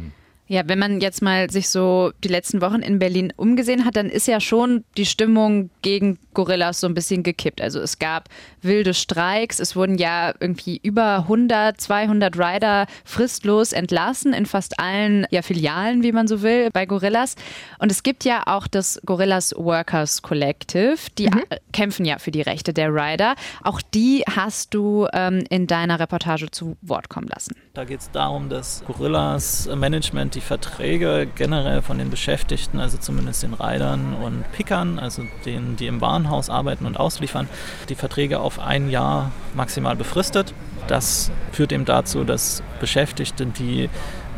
Ja, 0.48 0.62
wenn 0.66 0.78
man 0.78 1.00
jetzt 1.00 1.22
mal 1.22 1.50
sich 1.50 1.68
so 1.68 2.12
die 2.22 2.28
letzten 2.28 2.60
Wochen 2.60 2.80
in 2.80 3.00
Berlin 3.00 3.32
umgesehen 3.36 3.84
hat, 3.84 3.96
dann 3.96 4.08
ist 4.08 4.28
ja 4.28 4.40
schon 4.40 4.84
die 4.96 5.06
Stimmung 5.06 5.70
gegen 5.82 6.18
Gorillas 6.34 6.80
so 6.80 6.86
ein 6.86 6.94
bisschen 6.94 7.22
gekippt. 7.22 7.60
Also 7.60 7.80
es 7.80 7.98
gab 7.98 8.28
wilde 8.62 8.94
Streiks, 8.94 9.58
es 9.58 9.74
wurden 9.74 9.98
ja 9.98 10.34
irgendwie 10.38 10.78
über 10.82 11.20
100, 11.20 11.80
200 11.80 12.38
Rider 12.38 12.86
fristlos 13.04 13.72
entlassen 13.72 14.34
in 14.34 14.46
fast 14.46 14.78
allen 14.78 15.26
ja, 15.30 15.42
Filialen, 15.42 16.02
wie 16.02 16.12
man 16.12 16.28
so 16.28 16.42
will, 16.42 16.70
bei 16.70 16.86
Gorillas. 16.86 17.34
Und 17.78 17.90
es 17.90 18.02
gibt 18.02 18.24
ja 18.24 18.42
auch 18.46 18.68
das 18.68 19.00
Gorillas 19.04 19.52
Workers 19.56 20.22
Collective, 20.22 20.98
die 21.18 21.26
mhm. 21.26 21.42
kämpfen 21.72 22.04
ja 22.04 22.18
für 22.18 22.30
die 22.30 22.42
Rechte 22.42 22.72
der 22.72 22.90
Rider. 22.94 23.34
Auch 23.64 23.80
die 23.82 24.22
hast 24.30 24.74
du 24.74 25.08
ähm, 25.12 25.42
in 25.48 25.66
deiner 25.66 25.98
Reportage 25.98 26.50
zu 26.50 26.76
Wort 26.82 27.08
kommen 27.08 27.28
lassen. 27.28 27.56
Da 27.72 27.84
geht 27.84 28.00
es 28.00 28.10
darum, 28.10 28.48
dass 28.48 28.84
Gorillas 28.86 29.68
Management 29.74 30.35
die 30.36 30.40
Verträge 30.40 31.26
generell 31.34 31.82
von 31.82 31.98
den 31.98 32.10
Beschäftigten, 32.10 32.78
also 32.78 32.98
zumindest 32.98 33.42
den 33.42 33.54
Riders 33.54 33.98
und 34.22 34.44
Pickern, 34.52 34.98
also 34.98 35.22
denen, 35.44 35.76
die 35.76 35.86
im 35.86 36.00
Warenhaus 36.00 36.50
arbeiten 36.50 36.86
und 36.86 36.98
ausliefern, 36.98 37.48
die 37.88 37.94
Verträge 37.94 38.38
auf 38.38 38.60
ein 38.60 38.90
Jahr 38.90 39.32
maximal 39.54 39.96
befristet. 39.96 40.52
Das 40.86 41.32
führt 41.52 41.72
eben 41.72 41.86
dazu, 41.86 42.22
dass 42.22 42.62
Beschäftigte, 42.80 43.46
die 43.46 43.88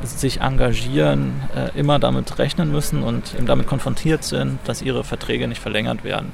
sich 0.02 0.40
engagieren, 0.40 1.42
äh, 1.56 1.76
immer 1.76 1.98
damit 1.98 2.38
rechnen 2.38 2.70
müssen 2.70 3.02
und 3.02 3.34
eben 3.34 3.46
damit 3.46 3.66
konfrontiert 3.66 4.22
sind, 4.22 4.60
dass 4.64 4.80
ihre 4.80 5.02
Verträge 5.02 5.48
nicht 5.48 5.60
verlängert 5.60 6.04
werden. 6.04 6.32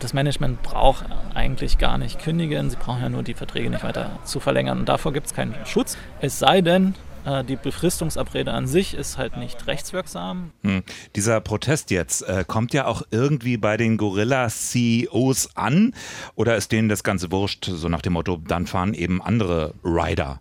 Das 0.00 0.14
Management 0.14 0.62
braucht 0.62 1.04
eigentlich 1.34 1.76
gar 1.76 1.98
nicht 1.98 2.18
kündigen, 2.18 2.70
sie 2.70 2.76
brauchen 2.76 3.02
ja 3.02 3.10
nur 3.10 3.22
die 3.22 3.34
Verträge 3.34 3.68
nicht 3.68 3.84
weiter 3.84 4.18
zu 4.24 4.40
verlängern 4.40 4.78
und 4.80 4.88
davor 4.88 5.12
gibt 5.12 5.26
es 5.26 5.34
keinen 5.34 5.54
Schutz. 5.66 5.98
Es 6.22 6.38
sei 6.38 6.62
denn, 6.62 6.94
die 7.24 7.56
Befristungsabrede 7.56 8.52
an 8.52 8.66
sich 8.66 8.94
ist 8.94 9.18
halt 9.18 9.36
nicht 9.36 9.66
rechtswirksam. 9.66 10.50
Hm. 10.62 10.82
Dieser 11.14 11.40
Protest 11.40 11.90
jetzt 11.90 12.22
äh, 12.22 12.44
kommt 12.46 12.72
ja 12.72 12.86
auch 12.86 13.02
irgendwie 13.10 13.56
bei 13.56 13.76
den 13.76 13.96
Gorilla-CEOs 13.96 15.56
an 15.56 15.94
oder 16.34 16.56
ist 16.56 16.72
denen 16.72 16.88
das 16.88 17.04
Ganze 17.04 17.30
wurscht, 17.30 17.66
so 17.66 17.88
nach 17.88 18.02
dem 18.02 18.14
Motto, 18.14 18.36
dann 18.36 18.66
fahren 18.66 18.94
eben 18.94 19.22
andere 19.22 19.74
Rider? 19.84 20.40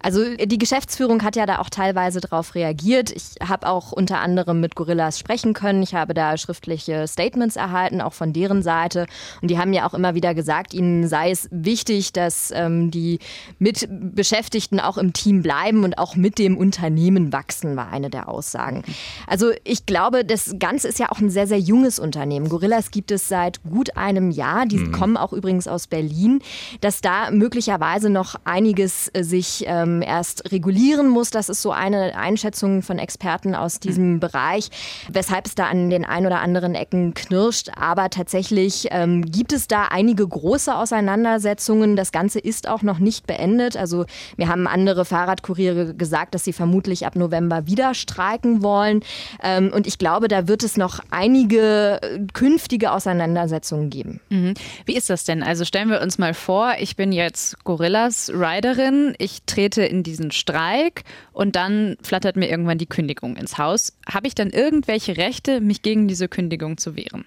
Also 0.00 0.36
die 0.36 0.58
Geschäftsführung 0.58 1.22
hat 1.22 1.36
ja 1.36 1.46
da 1.46 1.58
auch 1.58 1.70
teilweise 1.70 2.20
darauf 2.20 2.54
reagiert. 2.54 3.10
Ich 3.10 3.36
habe 3.46 3.68
auch 3.68 3.92
unter 3.92 4.20
anderem 4.20 4.60
mit 4.60 4.74
Gorillas 4.74 5.18
sprechen 5.18 5.52
können. 5.52 5.82
Ich 5.82 5.94
habe 5.94 6.14
da 6.14 6.36
schriftliche 6.36 7.06
Statements 7.06 7.56
erhalten, 7.56 8.00
auch 8.00 8.12
von 8.12 8.32
deren 8.32 8.62
Seite. 8.62 9.06
Und 9.40 9.48
die 9.48 9.58
haben 9.58 9.72
ja 9.72 9.86
auch 9.86 9.94
immer 9.94 10.14
wieder 10.14 10.34
gesagt, 10.34 10.74
ihnen 10.74 11.06
sei 11.08 11.30
es 11.30 11.48
wichtig, 11.50 12.12
dass 12.12 12.50
ähm, 12.54 12.90
die 12.90 13.18
Mitbeschäftigten 13.58 14.80
auch 14.80 14.98
im 14.98 15.12
Team 15.12 15.42
bleiben 15.42 15.84
und 15.84 15.98
auch 15.98 16.16
mit 16.16 16.38
dem 16.38 16.56
Unternehmen 16.56 17.32
wachsen, 17.32 17.76
war 17.76 17.92
eine 17.92 18.10
der 18.10 18.28
Aussagen. 18.28 18.82
Also 19.26 19.52
ich 19.64 19.86
glaube, 19.86 20.24
das 20.24 20.54
Ganze 20.58 20.88
ist 20.88 20.98
ja 20.98 21.10
auch 21.10 21.20
ein 21.20 21.30
sehr, 21.30 21.46
sehr 21.46 21.58
junges 21.58 21.98
Unternehmen. 21.98 22.48
Gorillas 22.48 22.90
gibt 22.90 23.10
es 23.10 23.28
seit 23.28 23.62
gut 23.62 23.96
einem 23.96 24.30
Jahr. 24.30 24.66
Die 24.66 24.78
mhm. 24.78 24.92
kommen 24.92 25.16
auch 25.16 25.32
übrigens 25.32 25.68
aus 25.68 25.86
Berlin. 25.86 26.40
Dass 26.80 27.00
da 27.00 27.30
möglicherweise 27.30 28.10
noch 28.10 28.36
einiges 28.44 29.08
äh, 29.08 29.22
sich 29.52 29.64
ähm, 29.66 30.02
erst 30.02 30.50
regulieren 30.52 31.08
muss, 31.08 31.30
das 31.30 31.48
ist 31.48 31.62
so 31.62 31.72
eine 31.72 32.16
Einschätzung 32.16 32.82
von 32.82 32.98
Experten 32.98 33.54
aus 33.54 33.80
diesem 33.80 34.14
mhm. 34.14 34.20
Bereich, 34.20 34.68
weshalb 35.10 35.46
es 35.46 35.54
da 35.54 35.66
an 35.66 35.90
den 35.90 36.04
ein 36.04 36.26
oder 36.26 36.40
anderen 36.40 36.74
Ecken 36.74 37.14
knirscht. 37.14 37.70
Aber 37.76 38.10
tatsächlich 38.10 38.88
ähm, 38.90 39.24
gibt 39.24 39.52
es 39.52 39.68
da 39.68 39.88
einige 39.90 40.26
große 40.26 40.74
Auseinandersetzungen. 40.74 41.96
Das 41.96 42.12
Ganze 42.12 42.38
ist 42.38 42.68
auch 42.68 42.82
noch 42.82 42.98
nicht 42.98 43.26
beendet. 43.26 43.76
Also 43.76 44.06
wir 44.36 44.48
haben 44.48 44.66
andere 44.66 45.04
Fahrradkuriere 45.04 45.94
gesagt, 45.94 46.34
dass 46.34 46.44
sie 46.44 46.52
vermutlich 46.52 47.06
ab 47.06 47.16
November 47.16 47.66
wieder 47.66 47.94
streiken 47.94 48.62
wollen. 48.62 49.00
Ähm, 49.42 49.70
und 49.74 49.86
ich 49.86 49.98
glaube, 49.98 50.28
da 50.28 50.48
wird 50.48 50.62
es 50.62 50.76
noch 50.76 51.00
einige 51.10 52.00
äh, 52.02 52.20
künftige 52.32 52.92
Auseinandersetzungen 52.92 53.90
geben. 53.90 54.20
Mhm. 54.30 54.54
Wie 54.86 54.96
ist 54.96 55.10
das 55.10 55.24
denn? 55.24 55.42
Also 55.42 55.64
stellen 55.64 55.90
wir 55.90 56.00
uns 56.00 56.18
mal 56.18 56.34
vor, 56.34 56.74
ich 56.78 56.96
bin 56.96 57.12
jetzt 57.12 57.62
Gorillas 57.64 58.30
Riderin, 58.34 59.14
ich 59.18 59.41
trete 59.46 59.82
in 59.82 60.02
diesen 60.02 60.30
Streik 60.30 61.04
und 61.32 61.56
dann 61.56 61.96
flattert 62.02 62.36
mir 62.36 62.48
irgendwann 62.48 62.78
die 62.78 62.86
Kündigung 62.86 63.36
ins 63.36 63.58
Haus. 63.58 63.96
Habe 64.06 64.26
ich 64.26 64.34
dann 64.34 64.50
irgendwelche 64.50 65.16
Rechte, 65.16 65.60
mich 65.60 65.82
gegen 65.82 66.08
diese 66.08 66.28
Kündigung 66.28 66.78
zu 66.78 66.96
wehren? 66.96 67.24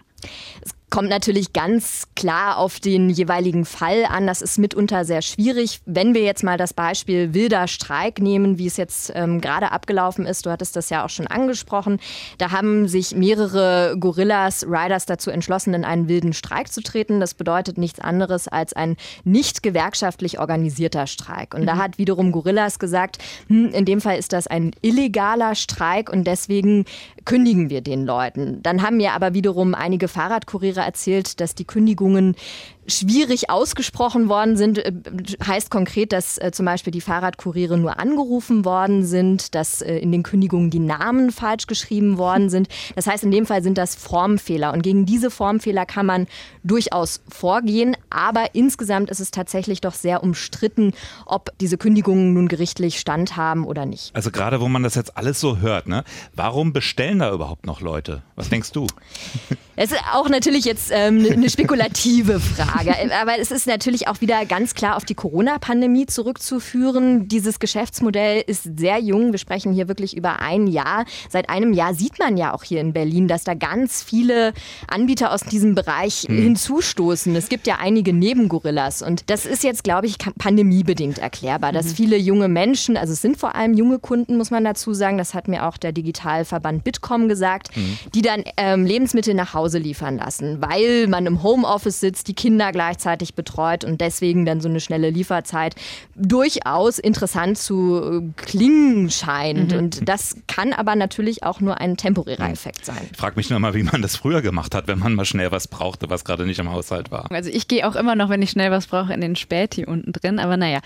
Es 0.62 0.72
kommt 0.96 1.10
natürlich 1.10 1.52
ganz 1.52 2.08
klar 2.16 2.58
auf 2.58 2.80
den 2.80 3.10
jeweiligen 3.10 3.66
Fall 3.66 4.06
an. 4.06 4.28
Das 4.28 4.42
ist 4.42 4.58
mitunter 4.58 5.04
sehr 5.04 5.22
schwierig. 5.22 5.82
Wenn 5.86 6.14
wir 6.14 6.24
jetzt 6.24 6.42
mal 6.42 6.58
das 6.58 6.74
Beispiel 6.74 7.34
wilder 7.34 7.68
Streik 7.68 8.22
nehmen, 8.22 8.58
wie 8.60 8.68
es 8.68 8.78
jetzt 8.78 9.12
ähm, 9.14 9.42
gerade 9.42 9.74
abgelaufen 9.74 10.25
ist, 10.25 10.46
du 10.46 10.52
hattest 10.52 10.78
das 10.78 10.90
ja 10.90 11.04
auch 11.04 11.10
schon 11.10 11.28
angesprochen, 11.28 12.00
da 12.38 12.52
haben 12.52 12.88
sich 12.88 13.14
mehrere 13.14 13.98
Gorillas, 14.00 14.66
Riders 14.70 15.06
dazu 15.06 15.32
entschlossen, 15.32 15.74
in 15.74 15.84
einen 15.84 16.08
wilden 16.08 16.32
Streik 16.32 16.72
zu 16.72 16.82
treten. 16.82 17.20
Das 17.20 17.34
bedeutet 17.34 17.78
nichts 17.78 18.00
anderes 18.00 18.48
als 18.48 18.72
ein 18.72 18.96
nicht 19.25 19.64
gewerkschaftlich 19.64 20.40
organisierter 20.40 21.08
Streik. 21.08 21.56
Und 21.56 21.64
mhm. 21.64 21.66
da 21.66 21.75
hat 21.75 21.98
wiederum 21.98 22.32
Gorillas 22.32 22.80
gesagt, 22.80 23.18
hm, 23.50 23.72
in 23.72 23.84
dem 23.84 24.00
Fall 24.00 24.18
ist 24.18 24.32
das 24.32 24.48
ein 24.48 24.72
illegaler 24.82 25.56
Streik 25.56 26.10
und 26.10 26.24
deswegen 26.25 26.86
kündigen 27.25 27.70
wir 27.70 27.82
den 27.82 28.06
Leuten. 28.06 28.64
Dann 28.64 28.82
haben 28.82 28.96
mir 28.96 29.12
aber 29.12 29.34
wiederum 29.34 29.75
einige 29.75 30.08
Fahrradkuriere 30.08 30.85
erzählt, 30.86 31.39
dass 31.42 31.56
die 31.56 31.65
Kündigungen 31.65 32.36
schwierig 32.88 33.50
ausgesprochen 33.50 34.30
worden 34.30 34.58
sind, 34.58 34.77
äh, 34.77 34.92
heißt 35.46 35.70
konkret, 35.70 36.12
dass 36.12 36.38
äh, 36.38 36.51
zum 36.51 36.65
Beispiel 36.65 36.92
die 36.92 37.01
Fahrradkuriere 37.01 37.77
nur 37.77 38.00
angerufen 38.00 38.65
worden 38.65 39.06
sind, 39.06 39.56
dass 39.56 39.82
äh, 39.82 39.98
in 39.98 40.12
den 40.12 40.24
Kündigungen 40.24 40.70
die 40.70 40.80
Namen 40.80 41.32
falsch 41.32 41.68
geschrieben 41.68 42.18
worden 42.18 42.50
sind. 42.50 42.68
Das 42.96 43.08
heißt, 43.08 43.24
in 43.24 43.32
dem 43.32 43.46
Fall 43.46 43.63
sind 43.63 43.77
das 43.77 43.96
Formfehler. 43.96 44.74
Und 44.74 44.84
gegen 44.84 45.06
diese 45.06 45.32
Formfehler 45.32 45.86
kann 45.86 46.06
man 46.06 46.27
durchaus 46.63 47.22
vorgehen. 47.27 47.98
Aber 48.10 48.54
insgesamt 48.54 49.10
ist 49.10 49.20
es 49.20 49.32
tatsächlich 49.32 49.82
doch 49.82 49.94
sehr 49.94 50.24
umstritten, 50.24 50.94
ob 51.25 51.51
diese 51.60 51.77
Kündigungen 51.77 52.34
nun 52.34 52.48
gerichtlich 52.48 53.00
standhaben 53.00 53.65
oder 53.65 53.86
nicht. 53.86 54.15
Also 54.15 54.32
gerade 54.32 54.62
wo 54.62 54.68
man 54.68 54.84
das 54.84 54.96
jetzt 54.96 55.18
alles 55.18 55.39
so 55.39 55.58
hört, 55.58 55.88
ne? 55.88 56.04
warum 56.36 56.74
bestellen 56.74 57.20
da 57.20 57.32
überhaupt 57.32 57.65
noch 57.65 57.82
Leute? 57.82 58.22
Was 58.36 58.50
denkst 58.50 58.72
du? 58.72 58.88
Es 59.75 59.92
ist 59.92 60.01
auch 60.13 60.30
natürlich 60.30 60.63
jetzt 60.65 60.89
ähm, 60.92 61.25
eine 61.30 61.50
spekulative 61.50 62.39
Frage. 62.56 62.75
Aber 62.77 63.39
es 63.39 63.51
ist 63.51 63.67
natürlich 63.67 64.08
auch 64.08 64.22
wieder 64.22 64.46
ganz 64.46 64.74
klar 64.74 64.96
auf 64.96 65.05
die 65.05 65.15
Corona-Pandemie 65.15 66.05
zurückzuführen. 66.05 67.27
Dieses 67.27 67.60
Geschäftsmodell 67.60 68.44
ist 68.46 68.77
sehr 68.77 69.00
jung. 69.00 69.32
Wir 69.32 69.39
sprechen 69.39 69.74
hier 69.74 69.88
wirklich 69.88 70.15
über 70.15 70.39
ein 70.39 70.67
Jahr. 70.67 71.05
Seit 71.29 71.50
einem 71.50 71.74
Jahr 71.74 71.94
sieht 71.94 72.20
man 72.20 72.38
ja 72.38 72.53
auch 72.53 72.63
hier 72.63 72.82
in 72.82 72.94
Berlin, 72.94 73.27
dass 73.27 73.44
da 73.44 73.53
ganz 73.53 74.03
viele 74.03 74.53
Anbieter 74.88 75.32
aus 75.32 75.41
diesem 75.41 75.75
Bereich 75.75 76.27
mhm. 76.27 76.41
hinzustoßen. 76.41 77.36
Es 77.36 77.50
gibt 77.50 77.67
ja 77.67 77.77
einige 77.79 78.13
Nebengorillas. 78.13 79.01
Und 79.01 79.29
das 79.29 79.46
ist 79.46 79.63
jetzt, 79.63 79.84
glaube 79.84 80.08
ich, 80.08 80.17
pandemiebedingt 80.17 81.17
erklärbar, 81.17 81.72
dass 81.72 81.88
mhm. 81.88 81.96
viele 81.96 82.17
junge 82.17 82.48
Menschen, 82.48 82.98
also 82.98 83.13
es 83.13 83.22
sind 83.22 83.38
vor 83.38 83.55
allem 83.55 83.74
junge 83.74 84.00
Kunden, 84.00 84.38
muss 84.38 84.51
man 84.51 84.63
dazu 84.63 84.94
sagen, 84.94 85.17
das 85.17 85.34
hat 85.34 85.48
mir 85.48 85.65
auch 85.65 85.77
der 85.77 85.91
Digitalverband 85.91 86.84
Bitkom 86.84 87.27
gesagt, 87.27 87.75
mhm. 87.75 87.98
die 88.13 88.22
dann 88.22 88.44
ähm, 88.58 88.86
Lebensmittel 88.86 89.34
nach 89.34 89.53
Hause 89.53 89.77
liefern 89.77 90.17
lassen, 90.17 90.62
weil 90.62 91.08
man 91.08 91.25
im 91.25 91.44
Homeoffice 91.44 92.00
sitzt, 92.00 92.27
die 92.27 92.34
Kinder 92.34 92.65
gleichzeitig 92.72 93.36
betreut 93.36 93.84
und 93.84 94.02
deswegen 94.02 94.46
dann 94.46 94.62
so 94.62 94.70
eine 94.70 94.80
schnelle 94.80 95.10
Lieferzeit 95.10 95.76
durchaus 96.16 97.00
interessant 97.00 97.58
zu 97.58 98.24
äh, 98.24 98.42
klingen 98.42 99.10
scheint. 99.10 99.72
Mhm. 99.72 99.78
Und 99.78 100.10
das 100.10 100.36
kann 100.48 100.74
aber 100.74 100.96
natürlich 100.96 101.44
auch 101.44 101.62
nur 101.62 101.80
ein 101.80 101.98
temporärer 101.98 102.50
Effekt 102.50 102.86
sein. 102.86 103.10
Ich 103.12 103.18
frage 103.18 103.36
mich 103.36 103.50
nur 103.50 103.60
mal, 103.60 103.74
wie 103.74 103.84
man 103.84 104.02
das 104.02 104.16
früher 104.16 104.42
gemacht 104.42 104.76
hat, 104.76 104.88
wenn 104.88 105.00
man 105.00 105.16
mal 105.16 105.26
schnell 105.26 105.52
was 105.52 105.68
brauchte, 105.68 106.10
was 106.10 106.26
gerade 106.26 106.46
nicht 106.46 106.60
im 106.60 106.72
Haushalt 106.72 107.12
war. 107.12 107.32
Also 107.32 107.50
ich 107.50 107.68
gehe 107.68 107.88
auch 107.88 107.96
immer 107.96 108.16
noch, 108.16 108.30
wenn 108.30 108.42
ich 108.42 108.52
schnell 108.52 108.72
was 108.72 108.88
brauche, 108.88 109.14
in 109.14 109.22
den 109.22 109.36
Späti 109.36 109.86
unten 109.86 110.12
drin. 110.12 110.40
Aber 110.40 110.58
naja, 110.58 110.80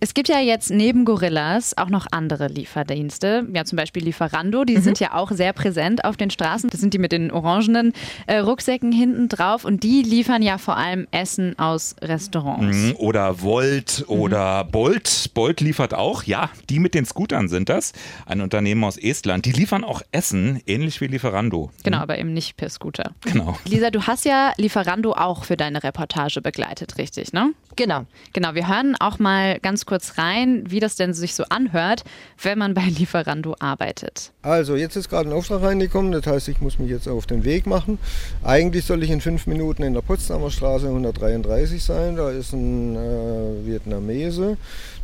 es 0.00 0.14
gibt 0.14 0.28
ja 0.28 0.40
jetzt 0.40 0.70
neben 0.70 1.04
Gorillas 1.04 1.76
auch 1.76 1.90
noch 1.90 2.06
andere 2.10 2.48
Lieferdienste, 2.48 3.46
ja 3.52 3.64
zum 3.66 3.76
Beispiel 3.76 4.02
Lieferando, 4.02 4.64
die 4.64 4.78
mhm. 4.78 4.82
sind 4.82 5.00
ja 5.00 5.14
auch 5.14 5.30
sehr 5.30 5.52
präsent 5.52 6.04
auf 6.06 6.16
den 6.16 6.30
Straßen. 6.30 6.70
Das 6.70 6.80
sind 6.80 6.94
die 6.94 6.98
mit 6.98 7.12
den 7.12 7.30
orangenen 7.30 7.92
äh, 8.26 8.38
Rucksäcken 8.38 8.92
hinten 8.92 9.28
drauf 9.28 9.66
und 9.66 9.82
die 9.82 10.02
liefern 10.02 10.40
ja 10.40 10.56
vor 10.56 10.78
allem 10.78 11.06
Essen 11.10 11.58
aus 11.58 11.96
Restaurants. 12.00 12.76
Mhm. 12.76 12.96
Oder 12.96 13.42
Volt 13.42 14.06
mhm. 14.08 14.14
oder 14.20 14.64
Bolt. 14.64 15.30
Bolt 15.34 15.60
liefert 15.60 15.92
auch, 15.92 16.22
ja, 16.22 16.48
die 16.70 16.78
mit 16.78 16.94
den 16.94 17.04
Scootern 17.04 17.48
sind 17.48 17.68
das. 17.68 17.92
Ein 18.24 18.40
Unternehmen 18.40 18.82
aus 18.84 18.96
Estland. 18.96 19.44
Die 19.44 19.52
liefern 19.52 19.84
auch 19.84 20.00
Essen, 20.12 20.62
ähnlich 20.66 21.00
wie 21.02 21.08
Lieferando. 21.08 21.70
Genau, 21.82 21.98
mhm. 21.98 22.02
aber 22.02 22.18
eben 22.18 22.32
nicht 22.32 22.56
per 22.56 22.70
Scooter. 22.70 23.12
Genau. 23.20 23.58
Lisa, 23.66 23.90
du 23.90 24.06
hast 24.06 24.24
ja 24.24 24.52
Lieferando 24.56 25.12
auch 25.12 25.44
für 25.44 25.58
deine 25.58 25.82
Reportage 25.82 26.40
begleitet, 26.40 26.96
richtig, 26.96 27.34
ne? 27.34 27.52
Genau. 27.76 28.06
Genau, 28.32 28.54
wir 28.54 28.68
hören 28.68 28.96
auch 28.98 29.18
mal 29.18 29.58
ganz 29.60 29.86
kurz 29.90 30.18
rein, 30.18 30.62
wie 30.68 30.78
das 30.78 30.94
denn 30.94 31.12
sich 31.14 31.34
so 31.34 31.42
anhört, 31.48 32.04
wenn 32.40 32.58
man 32.58 32.74
bei 32.74 32.82
Lieferando 32.82 33.56
arbeitet. 33.58 34.30
Also, 34.40 34.76
jetzt 34.76 34.94
ist 34.94 35.10
gerade 35.10 35.28
ein 35.28 35.32
Auftrag 35.32 35.62
reingekommen, 35.62 36.12
das 36.12 36.26
heißt, 36.26 36.46
ich 36.46 36.60
muss 36.60 36.78
mich 36.78 36.90
jetzt 36.90 37.08
auf 37.08 37.26
den 37.26 37.42
Weg 37.42 37.66
machen. 37.66 37.98
Eigentlich 38.44 38.84
soll 38.84 39.02
ich 39.02 39.10
in 39.10 39.20
fünf 39.20 39.48
Minuten 39.48 39.82
in 39.82 39.94
der 39.94 40.02
Potsdamer 40.02 40.52
Straße 40.52 40.86
133 40.86 41.82
sein. 41.82 42.14
Da 42.14 42.30
ist 42.30 42.52
ein 42.52 42.94
äh, 42.94 43.66
Vietnamese. 43.66 44.56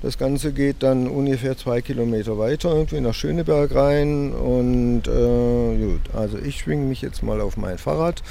Das 0.02 0.18
Ganze 0.18 0.52
geht 0.52 0.82
dann 0.82 1.08
ungefähr 1.08 1.56
zwei 1.56 1.80
Kilometer 1.80 2.38
weiter, 2.38 2.74
irgendwie 2.74 3.00
nach 3.00 3.14
Schöneberg 3.14 3.74
rein. 3.74 4.32
Und 4.32 5.02
äh, 5.08 5.84
gut, 5.84 6.14
also 6.14 6.38
ich 6.38 6.58
schwinge 6.60 6.84
mich 6.86 7.02
jetzt 7.02 7.22
mal 7.22 7.40
auf 7.40 7.56
mein 7.56 7.78
Fahrrad 7.78 8.22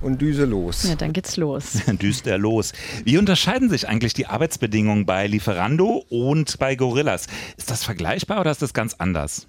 und 0.00 0.20
düse 0.20 0.44
los. 0.44 0.84
Ja, 0.88 0.96
dann 0.96 1.12
geht's 1.12 1.36
los. 1.36 1.80
Düst 2.00 2.26
er 2.26 2.38
los. 2.38 2.72
Wie 3.04 3.18
unterscheiden 3.18 3.70
sich 3.70 3.88
eigentlich 3.88 4.14
die 4.14 4.26
Arbeitsbedingungen 4.26 5.06
bei 5.06 5.26
Lieferando 5.26 6.04
und 6.08 6.58
bei 6.58 6.74
Gorillas? 6.74 7.26
Ist 7.56 7.70
das 7.70 7.84
vergleichbar 7.84 8.40
oder 8.40 8.50
ist 8.50 8.62
das 8.62 8.74
ganz 8.74 8.94
anders? 8.94 9.46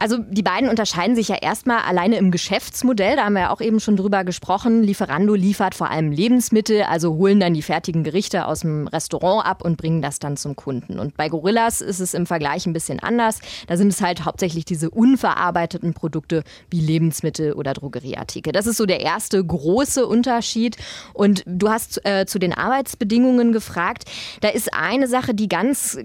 Also 0.00 0.16
die 0.16 0.42
beiden 0.42 0.70
unterscheiden 0.70 1.14
sich 1.14 1.28
ja 1.28 1.36
erstmal 1.36 1.82
alleine 1.82 2.16
im 2.16 2.30
Geschäftsmodell. 2.30 3.16
Da 3.16 3.26
haben 3.26 3.34
wir 3.34 3.42
ja 3.42 3.50
auch 3.50 3.60
eben 3.60 3.80
schon 3.80 3.98
drüber 3.98 4.24
gesprochen. 4.24 4.82
Lieferando 4.82 5.34
liefert 5.34 5.74
vor 5.74 5.90
allem 5.90 6.10
Lebensmittel, 6.10 6.84
also 6.84 7.16
holen 7.16 7.38
dann 7.38 7.52
die 7.52 7.60
fertigen 7.60 8.02
Gerichte 8.02 8.46
aus 8.46 8.60
dem 8.60 8.86
Restaurant 8.86 9.44
ab 9.44 9.62
und 9.62 9.76
bringen 9.76 10.00
das 10.00 10.18
dann 10.18 10.38
zum 10.38 10.56
Kunden. 10.56 10.98
Und 10.98 11.18
bei 11.18 11.28
Gorillas 11.28 11.82
ist 11.82 12.00
es 12.00 12.14
im 12.14 12.24
Vergleich 12.24 12.64
ein 12.64 12.72
bisschen 12.72 12.98
anders. 12.98 13.40
Da 13.66 13.76
sind 13.76 13.88
es 13.88 14.00
halt 14.00 14.24
hauptsächlich 14.24 14.64
diese 14.64 14.88
unverarbeiteten 14.88 15.92
Produkte 15.92 16.44
wie 16.70 16.80
Lebensmittel 16.80 17.52
oder 17.52 17.74
Drogerieartikel. 17.74 18.54
Das 18.54 18.66
ist 18.66 18.78
so 18.78 18.86
der 18.86 19.00
erste 19.00 19.44
große 19.44 20.06
Unterschied. 20.06 20.78
Und 21.12 21.42
du 21.44 21.68
hast 21.68 22.00
äh, 22.06 22.24
zu 22.24 22.38
den 22.38 22.54
Arbeitsbedingungen 22.54 23.52
gefragt. 23.52 24.04
Da 24.40 24.48
ist 24.48 24.72
eine 24.72 25.08
Sache, 25.08 25.34
die 25.34 25.48
ganz 25.48 25.98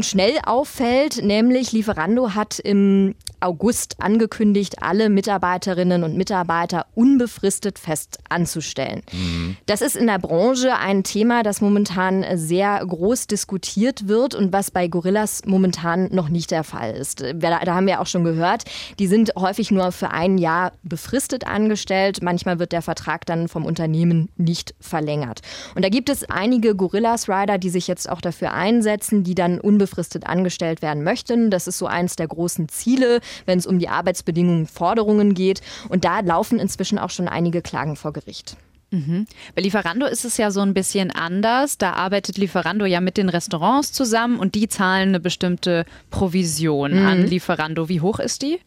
schnell 0.00 0.34
auffällt, 0.44 1.22
nämlich 1.22 1.70
Lieferando 1.70 2.34
hat 2.34 2.58
im 2.58 3.14
August 3.40 3.96
angekündigt, 4.00 4.82
alle 4.82 5.08
Mitarbeiterinnen 5.08 6.04
und 6.04 6.16
Mitarbeiter 6.16 6.86
unbefristet 6.94 7.78
fest 7.78 8.18
anzustellen. 8.28 9.02
Mhm. 9.12 9.56
Das 9.66 9.80
ist 9.80 9.96
in 9.96 10.06
der 10.06 10.18
Branche 10.18 10.76
ein 10.76 11.04
Thema, 11.04 11.42
das 11.42 11.60
momentan 11.60 12.24
sehr 12.34 12.84
groß 12.84 13.26
diskutiert 13.26 14.08
wird 14.08 14.34
und 14.34 14.52
was 14.52 14.70
bei 14.70 14.88
Gorillas 14.88 15.42
momentan 15.46 16.08
noch 16.12 16.28
nicht 16.28 16.50
der 16.50 16.64
Fall 16.64 16.94
ist. 16.94 17.20
Da, 17.20 17.32
da 17.32 17.74
haben 17.74 17.86
wir 17.86 18.00
auch 18.00 18.06
schon 18.06 18.24
gehört, 18.24 18.64
die 18.98 19.06
sind 19.06 19.32
häufig 19.36 19.70
nur 19.70 19.92
für 19.92 20.10
ein 20.10 20.38
Jahr 20.38 20.72
befristet 20.82 21.46
angestellt. 21.46 22.22
Manchmal 22.22 22.58
wird 22.58 22.72
der 22.72 22.82
Vertrag 22.82 23.26
dann 23.26 23.48
vom 23.48 23.64
Unternehmen 23.64 24.28
nicht 24.36 24.74
verlängert. 24.80 25.40
Und 25.74 25.84
da 25.84 25.88
gibt 25.88 26.08
es 26.08 26.28
einige 26.30 26.74
Gorillas-Rider, 26.74 27.58
die 27.58 27.70
sich 27.70 27.86
jetzt 27.86 28.08
auch 28.08 28.20
dafür 28.20 28.52
einsetzen, 28.52 29.24
die 29.24 29.34
dann 29.34 29.60
unbefristet 29.60 30.26
angestellt 30.26 30.82
werden 30.82 31.02
möchten. 31.02 31.50
Das 31.50 31.66
ist 31.66 31.78
so 31.78 31.86
eins 31.86 32.16
der 32.16 32.28
großen 32.28 32.68
Ziele, 32.68 33.20
wenn 33.44 33.58
es 33.58 33.66
um 33.66 33.78
die 33.78 33.88
Arbeitsbedingungen, 33.88 34.66
Forderungen 34.66 35.34
geht. 35.34 35.60
Und 35.88 36.04
da 36.04 36.20
laufen 36.20 36.58
inzwischen 36.58 36.98
auch 36.98 37.10
schon 37.10 37.28
einige 37.28 37.62
Klagen 37.62 37.96
vor 37.96 38.12
Gericht. 38.12 38.56
Mhm. 38.90 39.26
Bei 39.54 39.62
Lieferando 39.62 40.06
ist 40.06 40.24
es 40.24 40.36
ja 40.36 40.50
so 40.50 40.60
ein 40.60 40.74
bisschen 40.74 41.10
anders. 41.10 41.78
Da 41.78 41.92
arbeitet 41.94 42.38
Lieferando 42.38 42.84
ja 42.84 43.00
mit 43.00 43.16
den 43.16 43.28
Restaurants 43.28 43.92
zusammen 43.92 44.38
und 44.38 44.54
die 44.54 44.68
zahlen 44.68 45.10
eine 45.10 45.20
bestimmte 45.20 45.84
Provision 46.10 47.00
mhm. 47.00 47.06
an 47.06 47.26
Lieferando. 47.26 47.88
Wie 47.88 48.00
hoch 48.00 48.18
ist 48.18 48.42
die? 48.42 48.60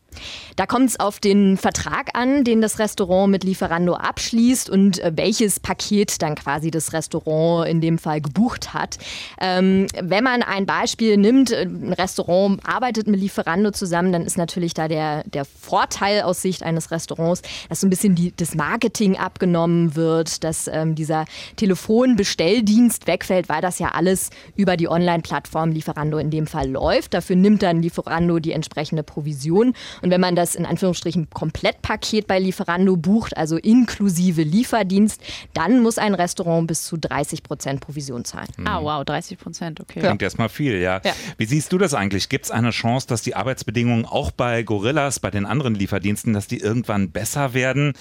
Da 0.56 0.66
kommt 0.66 0.90
es 0.90 1.00
auf 1.00 1.20
den 1.20 1.58
Vertrag 1.58 2.10
an, 2.14 2.44
den 2.44 2.62
das 2.62 2.80
Restaurant 2.80 3.32
mit 3.32 3.44
Lieferando 3.44 3.94
abschließt 3.94 4.70
und 4.70 5.00
äh, 5.00 5.12
welches 5.16 5.60
Paket 5.60 6.22
dann 6.22 6.36
quasi 6.36 6.72
das 6.72 6.94
Restaurant 6.94 7.68
in 7.68 7.82
dem 7.82 7.98
Fall 7.98 8.22
gebucht 8.22 8.74
hat. 8.74 8.98
Ähm, 9.40 9.88
wenn 10.02 10.24
man 10.24 10.44
ein 10.44 10.66
Beispiel 10.66 11.18
nimmt, 11.18 11.52
äh, 11.52 11.64
ein 11.64 11.94
Restaurant 11.94 12.60
arbeitet 12.66 13.08
mit 13.08 13.20
Lieferando 13.20 13.72
zusammen, 13.72 14.12
dann 14.12 14.26
ist 14.26 14.38
natürlich 14.38 14.74
da 14.74 14.88
der, 14.88 15.24
der 15.24 15.46
Vorteil 15.46 16.24
aus 16.24 16.42
Sicht 16.42 16.64
eines 16.64 16.92
Restaurants, 16.92 17.42
dass 17.70 17.82
so 17.82 17.88
ein 17.88 17.90
bisschen 17.90 18.16
die, 18.16 18.36
das 18.36 18.56
Marketing 18.56 19.18
abgenommen 19.18 19.96
wird, 19.96 20.44
dass 20.44 20.68
ähm, 20.68 20.96
dieser 20.96 21.26
Telefonbestelldienst 21.56 23.08
wegfällt, 23.08 23.50
weil 23.50 23.62
das 23.62 23.80
ja 23.80 23.90
alles 23.90 24.30
über 24.56 24.78
die 24.78 24.88
Online-Plattform 24.88 25.72
Lieferando 25.72 26.18
in 26.18 26.32
dem 26.32 26.48
Fall 26.48 26.70
läuft. 26.70 27.14
Dafür 27.14 27.36
nimmt 27.36 27.64
dann 27.64 27.82
Lieferando 27.82 28.40
die 28.40 28.52
entsprechende 28.52 29.04
Provision. 29.04 29.74
Und 30.02 30.12
wenn 30.12 30.22
man 30.22 30.36
das 30.36 30.56
in 30.56 30.66
Anführungsstrichen 30.66 31.30
Komplettpaket 31.30 32.28
bei 32.28 32.40
Lieferando 32.40 32.98
bucht, 32.98 33.36
also 33.38 33.58
inklusive 33.58 34.44
Lieferdienst, 34.44 35.22
dann 35.54 35.82
muss 35.82 35.98
ein 35.98 36.14
Restaurant 36.14 36.68
bis 36.68 36.86
zu 36.86 36.98
30 36.98 37.44
Prozent 37.44 37.82
Provision 37.82 38.26
zahlen. 38.26 38.50
Mhm. 38.58 38.68
Ah, 38.68 38.82
wow, 38.82 39.06
30 39.06 39.38
Prozent, 39.38 39.80
okay. 39.80 40.00
Klingt 40.00 40.22
ja. 40.22 40.26
erstmal 40.26 40.50
viel, 40.50 40.80
ja. 40.80 41.02
ja. 41.04 41.14
Wie 41.38 41.46
siehst 41.46 41.72
du 41.72 41.78
das 41.78 41.94
eigentlich? 41.94 42.30
Gibt 42.30 42.46
es 42.46 42.52
eine 42.52 42.72
Chance, 42.72 43.08
dass 43.08 43.22
die 43.22 43.36
Arbeitsbedingungen 43.36 44.06
auch 44.06 44.32
bei 44.32 44.64
Gorillas, 44.64 45.20
bei 45.20 45.32
den 45.32 45.46
anderen 45.46 45.76
Lieferdiensten, 45.76 46.34
dass 46.34 46.48
die 46.48 46.60
irgendwann 46.60 47.12
besser 47.12 47.54
werden? 47.54 47.94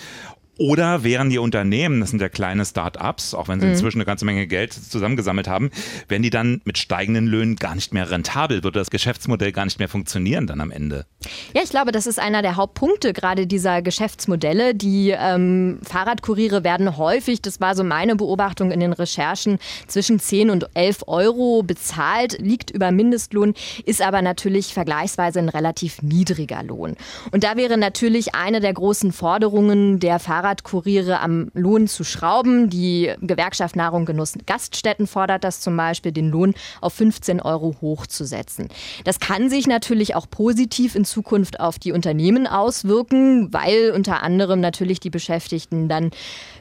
Oder 0.59 1.05
wären 1.05 1.31
die 1.31 1.39
Unternehmen, 1.39 2.01
das 2.01 2.11
sind 2.11 2.21
ja 2.21 2.29
kleine 2.29 2.65
Start-ups, 2.65 3.33
auch 3.33 3.47
wenn 3.47 3.61
sie 3.61 3.67
mhm. 3.67 3.73
inzwischen 3.73 3.99
eine 3.99 4.05
ganze 4.05 4.25
Menge 4.25 4.47
Geld 4.49 4.73
zusammengesammelt 4.73 5.47
haben, 5.47 5.71
werden 6.09 6.23
die 6.25 6.31
dann 6.31 6.61
mit 6.65 6.79
steigenden 6.79 7.27
Löhnen 7.27 7.55
gar 7.57 7.77
nicht 7.77 7.95
mehr 7.95 8.11
rentabel? 8.11 8.65
Würde 8.65 8.81
das 8.81 8.91
Geschäftsmodell 8.91 9.53
gar 9.53 9.65
nicht 9.65 9.79
mehr 9.79 9.89
funktionieren 9.89 10.49
dann 10.49 10.61
am 10.61 10.73
Ende? 10.73 11.07
Ja, 11.55 11.63
ich 11.63 11.71
glaube, 11.71 11.93
das 11.93 12.09
ist 12.09 12.19
einer 12.19 12.43
der 12.43 12.57
Hauptpunkte 12.57 13.13
gerade 13.13 13.47
dieser 13.47 13.83
Geschäftsmodelle. 13.83 14.75
Die 14.75 15.11
ähm, 15.11 15.79
Fahrradkuriere 15.85 16.65
werden 16.65 16.97
häufig, 16.97 17.41
das 17.41 17.61
war 17.61 17.77
so 17.77 17.85
meine 17.85 18.17
Beobachtung 18.17 18.73
in 18.73 18.81
den 18.81 18.93
Recherchen, 18.93 19.59
zwischen 19.87 20.19
10 20.19 20.51
und 20.51 20.69
11 20.75 21.05
Euro 21.07 21.63
bezahlt, 21.63 22.37
liegt 22.41 22.71
über 22.71 22.91
Mindestlohn, 22.91 23.55
ist 23.85 24.03
aber 24.03 24.23
natürlich 24.23 24.75
vergleichsweise 24.75 25.39
ein 25.39 25.49
relativ 25.49 26.03
niedriger 26.03 26.65
Lohn. 26.65 26.97
Und 27.31 27.45
da 27.45 27.57
wäre 27.57 27.79
natürlich 27.79 28.35
eine 28.35 28.59
der 28.59 28.73
großen 28.73 29.13
Forderungen 29.13 30.01
der 30.01 30.19
Fahrradkuriere, 30.19 30.48
Fahrradkuriere 30.49 31.21
am 31.21 31.51
Lohn 31.53 31.89
zu 31.89 32.05
schrauben. 32.05 32.71
Die 32.71 33.13
Gewerkschaft 33.21 33.77
Nahrung 33.77 34.07
Genuss 34.07 34.35
Gaststätten 34.47 35.07
fordert 35.07 35.45
das 35.45 35.61
zum 35.61 35.77
Beispiel, 35.77 36.13
den 36.13 36.31
Lohn 36.31 36.55
auf 36.81 36.95
15 36.95 37.41
Euro 37.41 37.77
hochzusetzen. 37.81 38.69
Das 39.05 39.21
kann 39.21 39.51
sich 39.51 39.67
natürlich 39.67 40.15
auch 40.15 40.29
positiv 40.31 40.95
in 40.95 41.05
Zukunft 41.05 41.61
auf 41.61 41.79
die 41.79 41.93
Unternehmen 41.93 42.47
auswirken, 42.47 43.53
weil 43.53 43.93
unter 43.95 44.23
anderem 44.23 44.61
natürlich 44.61 45.01
die 45.01 45.11
Beschäftigten 45.11 45.89
dann 45.89 46.11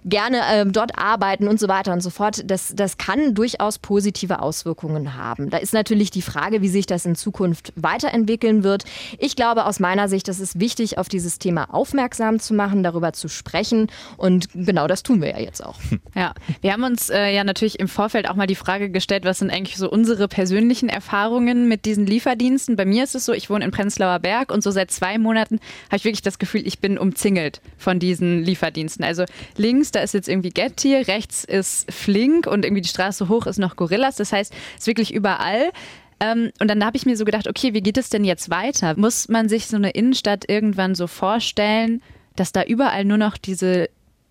gerne 0.04 0.40
äh, 0.52 0.66
dort 0.66 0.98
arbeiten 0.98 1.48
und 1.48 1.60
so 1.60 1.68
weiter 1.68 1.94
und 1.94 2.02
so 2.02 2.10
fort. 2.10 2.44
Das, 2.46 2.74
das 2.76 2.98
kann 2.98 3.34
durchaus 3.34 3.80
positive 3.80 4.42
Auswirkungen 4.42 5.16
haben. 5.16 5.50
Da 5.50 5.58
ist 5.58 5.74
natürlich 5.74 6.12
die 6.12 6.22
Frage, 6.22 6.62
wie 6.62 6.70
sich 6.70 6.86
das 6.86 7.06
in 7.06 7.16
Zukunft 7.16 7.72
weiterentwickeln 7.76 8.64
wird. 8.64 8.84
Ich 9.18 9.36
glaube 9.36 9.66
aus 9.66 9.80
meiner 9.80 10.10
Sicht, 10.10 10.28
es 10.28 10.60
wichtig, 10.60 10.98
auf 10.98 11.08
dieses 11.08 11.40
Thema 11.40 11.74
aufmerksam 11.74 12.40
zu 12.40 12.54
machen, 12.54 12.84
darüber 12.84 13.14
zu 13.14 13.28
sprechen. 13.28 13.77
Und 14.18 14.50
genau 14.54 14.88
das 14.88 15.04
tun 15.04 15.22
wir 15.22 15.30
ja 15.30 15.40
jetzt 15.40 15.64
auch. 15.64 15.78
Ja, 16.16 16.34
wir 16.62 16.74
haben 16.74 16.84
uns 16.84 17.12
äh, 17.12 17.36
ja 17.36 17.44
natürlich 17.44 17.80
im 17.80 17.88
Vorfeld 17.88 18.28
auch 18.28 18.34
mal 18.34 18.48
die 18.48 18.56
Frage 18.56 18.90
gestellt, 18.90 19.24
was 19.24 19.38
sind 19.38 19.52
eigentlich 19.52 19.78
so 19.78 19.88
unsere 19.88 20.28
persönlichen 20.28 20.90
Erfahrungen 20.90 21.68
mit 21.68 21.86
diesen 21.86 22.08
Lieferdiensten? 22.08 22.76
Bei 22.76 22.86
mir 22.86 23.04
ist 23.04 23.14
es 23.14 23.26
so, 23.26 23.34
ich 23.34 23.52
wohne 23.52 23.66
in 23.66 23.70
Prenzlauer 23.70 24.18
Berg 24.18 24.52
und 24.52 24.64
so 24.64 24.72
seit 24.72 24.90
zwei 24.90 25.20
Monaten 25.20 25.60
habe 25.88 25.98
ich 25.98 26.06
wirklich 26.06 26.24
das 26.24 26.40
Gefühl, 26.40 26.66
ich 26.66 26.80
bin 26.80 26.98
umzingelt 26.98 27.62
von 27.78 28.00
diesen 28.00 28.44
Lieferdiensten. 28.44 29.06
Also 29.06 29.26
links, 29.58 29.92
da 29.92 30.00
ist 30.00 30.16
jetzt 30.16 30.28
irgendwie 30.28 30.50
Getty, 30.50 30.96
rechts 30.96 31.44
ist 31.44 31.92
Flink 31.92 32.48
und 32.48 32.66
irgendwie 32.66 32.82
die 32.82 32.90
Straße 32.90 33.30
hoch 33.30 33.46
ist 33.46 33.60
noch 33.60 33.76
Gorillas. 33.76 34.16
Das 34.16 34.34
heißt, 34.34 34.54
es 34.74 34.80
ist 34.80 34.88
wirklich 34.88 35.14
überall. 35.14 35.72
Ähm, 36.20 36.52
und 36.60 36.68
dann 36.68 36.84
habe 36.84 36.98
ich 36.98 37.06
mir 37.06 37.16
so 37.16 37.26
gedacht, 37.26 37.48
okay, 37.48 37.74
wie 37.74 37.82
geht 37.82 37.98
es 37.98 38.10
denn 38.10 38.24
jetzt 38.24 38.50
weiter? 38.50 38.98
Muss 38.98 39.30
man 39.30 39.50
sich 39.50 39.68
so 39.68 39.78
eine 39.78 39.92
Innenstadt 39.92 40.50
irgendwann 40.50 40.96
so 40.96 41.08
vorstellen, 41.08 42.02
dass 42.40 42.52
da 42.52 42.64
überall 42.64 43.06
nur 43.06 43.18
noch 43.18 43.38
diese 43.38 43.90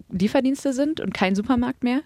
Lieferdienste 0.08 0.72
sind 0.72 1.00
und 1.00 1.12
kein 1.12 1.34
Supermarkt 1.34 1.82
mehr? 1.82 2.00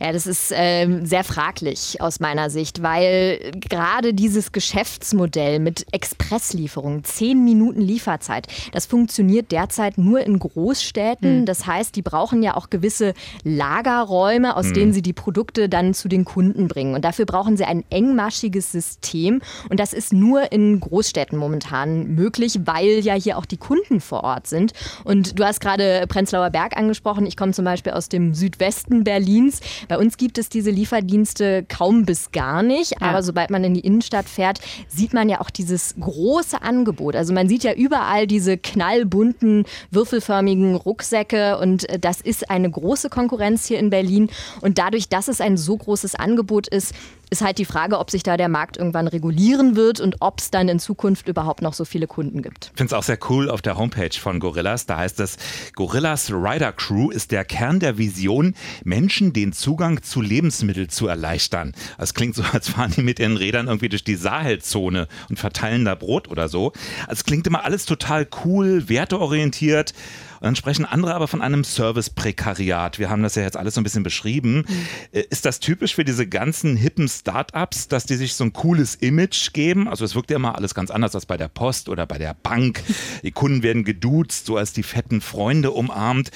Ja, 0.00 0.12
das 0.12 0.26
ist 0.26 0.52
ähm, 0.54 1.04
sehr 1.04 1.22
fraglich 1.22 2.00
aus 2.00 2.18
meiner 2.18 2.48
Sicht, 2.48 2.82
weil 2.82 3.52
gerade 3.54 4.14
dieses 4.14 4.52
Geschäftsmodell 4.52 5.58
mit 5.58 5.86
Expresslieferungen, 5.92 7.04
zehn 7.04 7.44
Minuten 7.44 7.82
Lieferzeit, 7.82 8.46
das 8.72 8.86
funktioniert 8.86 9.52
derzeit 9.52 9.98
nur 9.98 10.20
in 10.20 10.38
Großstädten. 10.38 11.40
Hm. 11.40 11.46
Das 11.46 11.66
heißt, 11.66 11.94
die 11.94 12.02
brauchen 12.02 12.42
ja 12.42 12.56
auch 12.56 12.70
gewisse 12.70 13.12
Lagerräume, 13.44 14.56
aus 14.56 14.66
hm. 14.66 14.74
denen 14.74 14.92
sie 14.94 15.02
die 15.02 15.12
Produkte 15.12 15.68
dann 15.68 15.92
zu 15.92 16.08
den 16.08 16.24
Kunden 16.24 16.68
bringen. 16.68 16.94
Und 16.94 17.04
dafür 17.04 17.26
brauchen 17.26 17.58
sie 17.58 17.64
ein 17.64 17.84
engmaschiges 17.90 18.72
System. 18.72 19.42
Und 19.68 19.78
das 19.78 19.92
ist 19.92 20.14
nur 20.14 20.52
in 20.52 20.80
Großstädten 20.80 21.38
momentan 21.38 22.14
möglich, 22.14 22.60
weil 22.64 23.00
ja 23.00 23.14
hier 23.14 23.36
auch 23.36 23.44
die 23.44 23.58
Kunden 23.58 24.00
vor 24.00 24.24
Ort 24.24 24.46
sind. 24.46 24.72
Und 25.04 25.38
du 25.38 25.44
hast 25.44 25.60
gerade 25.60 26.06
Prenzlauer 26.08 26.48
Berg 26.48 26.78
angesprochen. 26.78 27.26
Ich 27.26 27.41
komme 27.42 27.52
zum 27.52 27.64
Beispiel 27.64 27.92
aus 27.92 28.08
dem 28.08 28.34
Südwesten 28.34 29.02
Berlins. 29.02 29.58
Bei 29.88 29.98
uns 29.98 30.16
gibt 30.16 30.38
es 30.38 30.48
diese 30.48 30.70
Lieferdienste 30.70 31.64
kaum 31.68 32.04
bis 32.04 32.30
gar 32.30 32.62
nicht. 32.62 32.92
Ja. 32.92 33.08
Aber 33.08 33.24
sobald 33.24 33.50
man 33.50 33.64
in 33.64 33.74
die 33.74 33.80
Innenstadt 33.80 34.28
fährt, 34.28 34.60
sieht 34.86 35.12
man 35.12 35.28
ja 35.28 35.40
auch 35.40 35.50
dieses 35.50 35.96
große 35.98 36.62
Angebot. 36.62 37.16
Also 37.16 37.32
man 37.32 37.48
sieht 37.48 37.64
ja 37.64 37.72
überall 37.72 38.28
diese 38.28 38.58
knallbunten, 38.58 39.64
würfelförmigen 39.90 40.76
Rucksäcke. 40.76 41.58
Und 41.58 41.88
äh, 41.88 41.98
das 41.98 42.20
ist 42.20 42.48
eine 42.48 42.70
große 42.70 43.10
Konkurrenz 43.10 43.66
hier 43.66 43.80
in 43.80 43.90
Berlin. 43.90 44.30
Und 44.60 44.78
dadurch, 44.78 45.08
dass 45.08 45.26
es 45.26 45.40
ein 45.40 45.56
so 45.56 45.76
großes 45.76 46.14
Angebot 46.14 46.68
ist, 46.68 46.94
ist 47.32 47.40
halt 47.40 47.56
die 47.58 47.64
Frage, 47.64 47.98
ob 47.98 48.10
sich 48.10 48.22
da 48.22 48.36
der 48.36 48.50
Markt 48.50 48.76
irgendwann 48.76 49.08
regulieren 49.08 49.74
wird 49.74 50.00
und 50.00 50.16
ob 50.20 50.38
es 50.38 50.50
dann 50.50 50.68
in 50.68 50.78
Zukunft 50.78 51.28
überhaupt 51.28 51.62
noch 51.62 51.72
so 51.72 51.86
viele 51.86 52.06
Kunden 52.06 52.42
gibt. 52.42 52.66
Ich 52.66 52.78
finde 52.78 52.88
es 52.88 52.92
auch 52.92 53.02
sehr 53.02 53.18
cool 53.30 53.48
auf 53.48 53.62
der 53.62 53.78
Homepage 53.78 54.12
von 54.12 54.38
Gorillas. 54.38 54.84
Da 54.84 54.98
heißt 54.98 55.18
es, 55.20 55.38
Gorillas 55.74 56.30
Rider 56.30 56.72
Crew 56.72 57.10
ist 57.10 57.32
der 57.32 57.46
Kern 57.46 57.80
der 57.80 57.96
Vision, 57.96 58.54
Menschen 58.84 59.32
den 59.32 59.54
Zugang 59.54 60.02
zu 60.02 60.20
Lebensmitteln 60.20 60.90
zu 60.90 61.06
erleichtern. 61.06 61.72
Das 61.98 62.12
klingt 62.12 62.34
so, 62.34 62.42
als 62.52 62.68
fahren 62.68 62.92
die 62.94 63.02
mit 63.02 63.18
ihren 63.18 63.38
Rädern 63.38 63.66
irgendwie 63.66 63.88
durch 63.88 64.04
die 64.04 64.16
Sahelzone 64.16 65.08
und 65.30 65.38
verteilen 65.38 65.86
da 65.86 65.94
Brot 65.94 66.28
oder 66.28 66.50
so. 66.50 66.72
Es 67.08 67.24
klingt 67.24 67.46
immer 67.46 67.64
alles 67.64 67.86
total 67.86 68.28
cool, 68.44 68.90
werteorientiert. 68.90 69.94
Und 70.42 70.46
dann 70.46 70.56
sprechen 70.56 70.84
andere 70.84 71.14
aber 71.14 71.28
von 71.28 71.40
einem 71.40 71.62
Service-Prekariat. 71.62 72.98
Wir 72.98 73.10
haben 73.10 73.22
das 73.22 73.36
ja 73.36 73.42
jetzt 73.42 73.56
alles 73.56 73.74
so 73.74 73.80
ein 73.80 73.84
bisschen 73.84 74.02
beschrieben. 74.02 74.64
Mhm. 74.66 75.20
Ist 75.30 75.44
das 75.44 75.60
typisch 75.60 75.94
für 75.94 76.04
diese 76.04 76.26
ganzen 76.26 76.76
hippen 76.76 77.06
Startups, 77.06 77.86
dass 77.86 78.06
die 78.06 78.16
sich 78.16 78.34
so 78.34 78.42
ein 78.42 78.52
cooles 78.52 78.96
Image 78.96 79.52
geben? 79.52 79.86
Also 79.86 80.04
es 80.04 80.16
wirkt 80.16 80.32
ja 80.32 80.36
immer 80.38 80.56
alles 80.56 80.74
ganz 80.74 80.90
anders 80.90 81.14
als 81.14 81.26
bei 81.26 81.36
der 81.36 81.46
Post 81.46 81.88
oder 81.88 82.06
bei 82.06 82.18
der 82.18 82.34
Bank. 82.34 82.82
Die 83.22 83.30
Kunden 83.30 83.62
werden 83.62 83.84
geduzt, 83.84 84.46
so 84.46 84.56
als 84.56 84.72
die 84.72 84.82
fetten 84.82 85.20
Freunde 85.20 85.70
umarmt. 85.70 86.32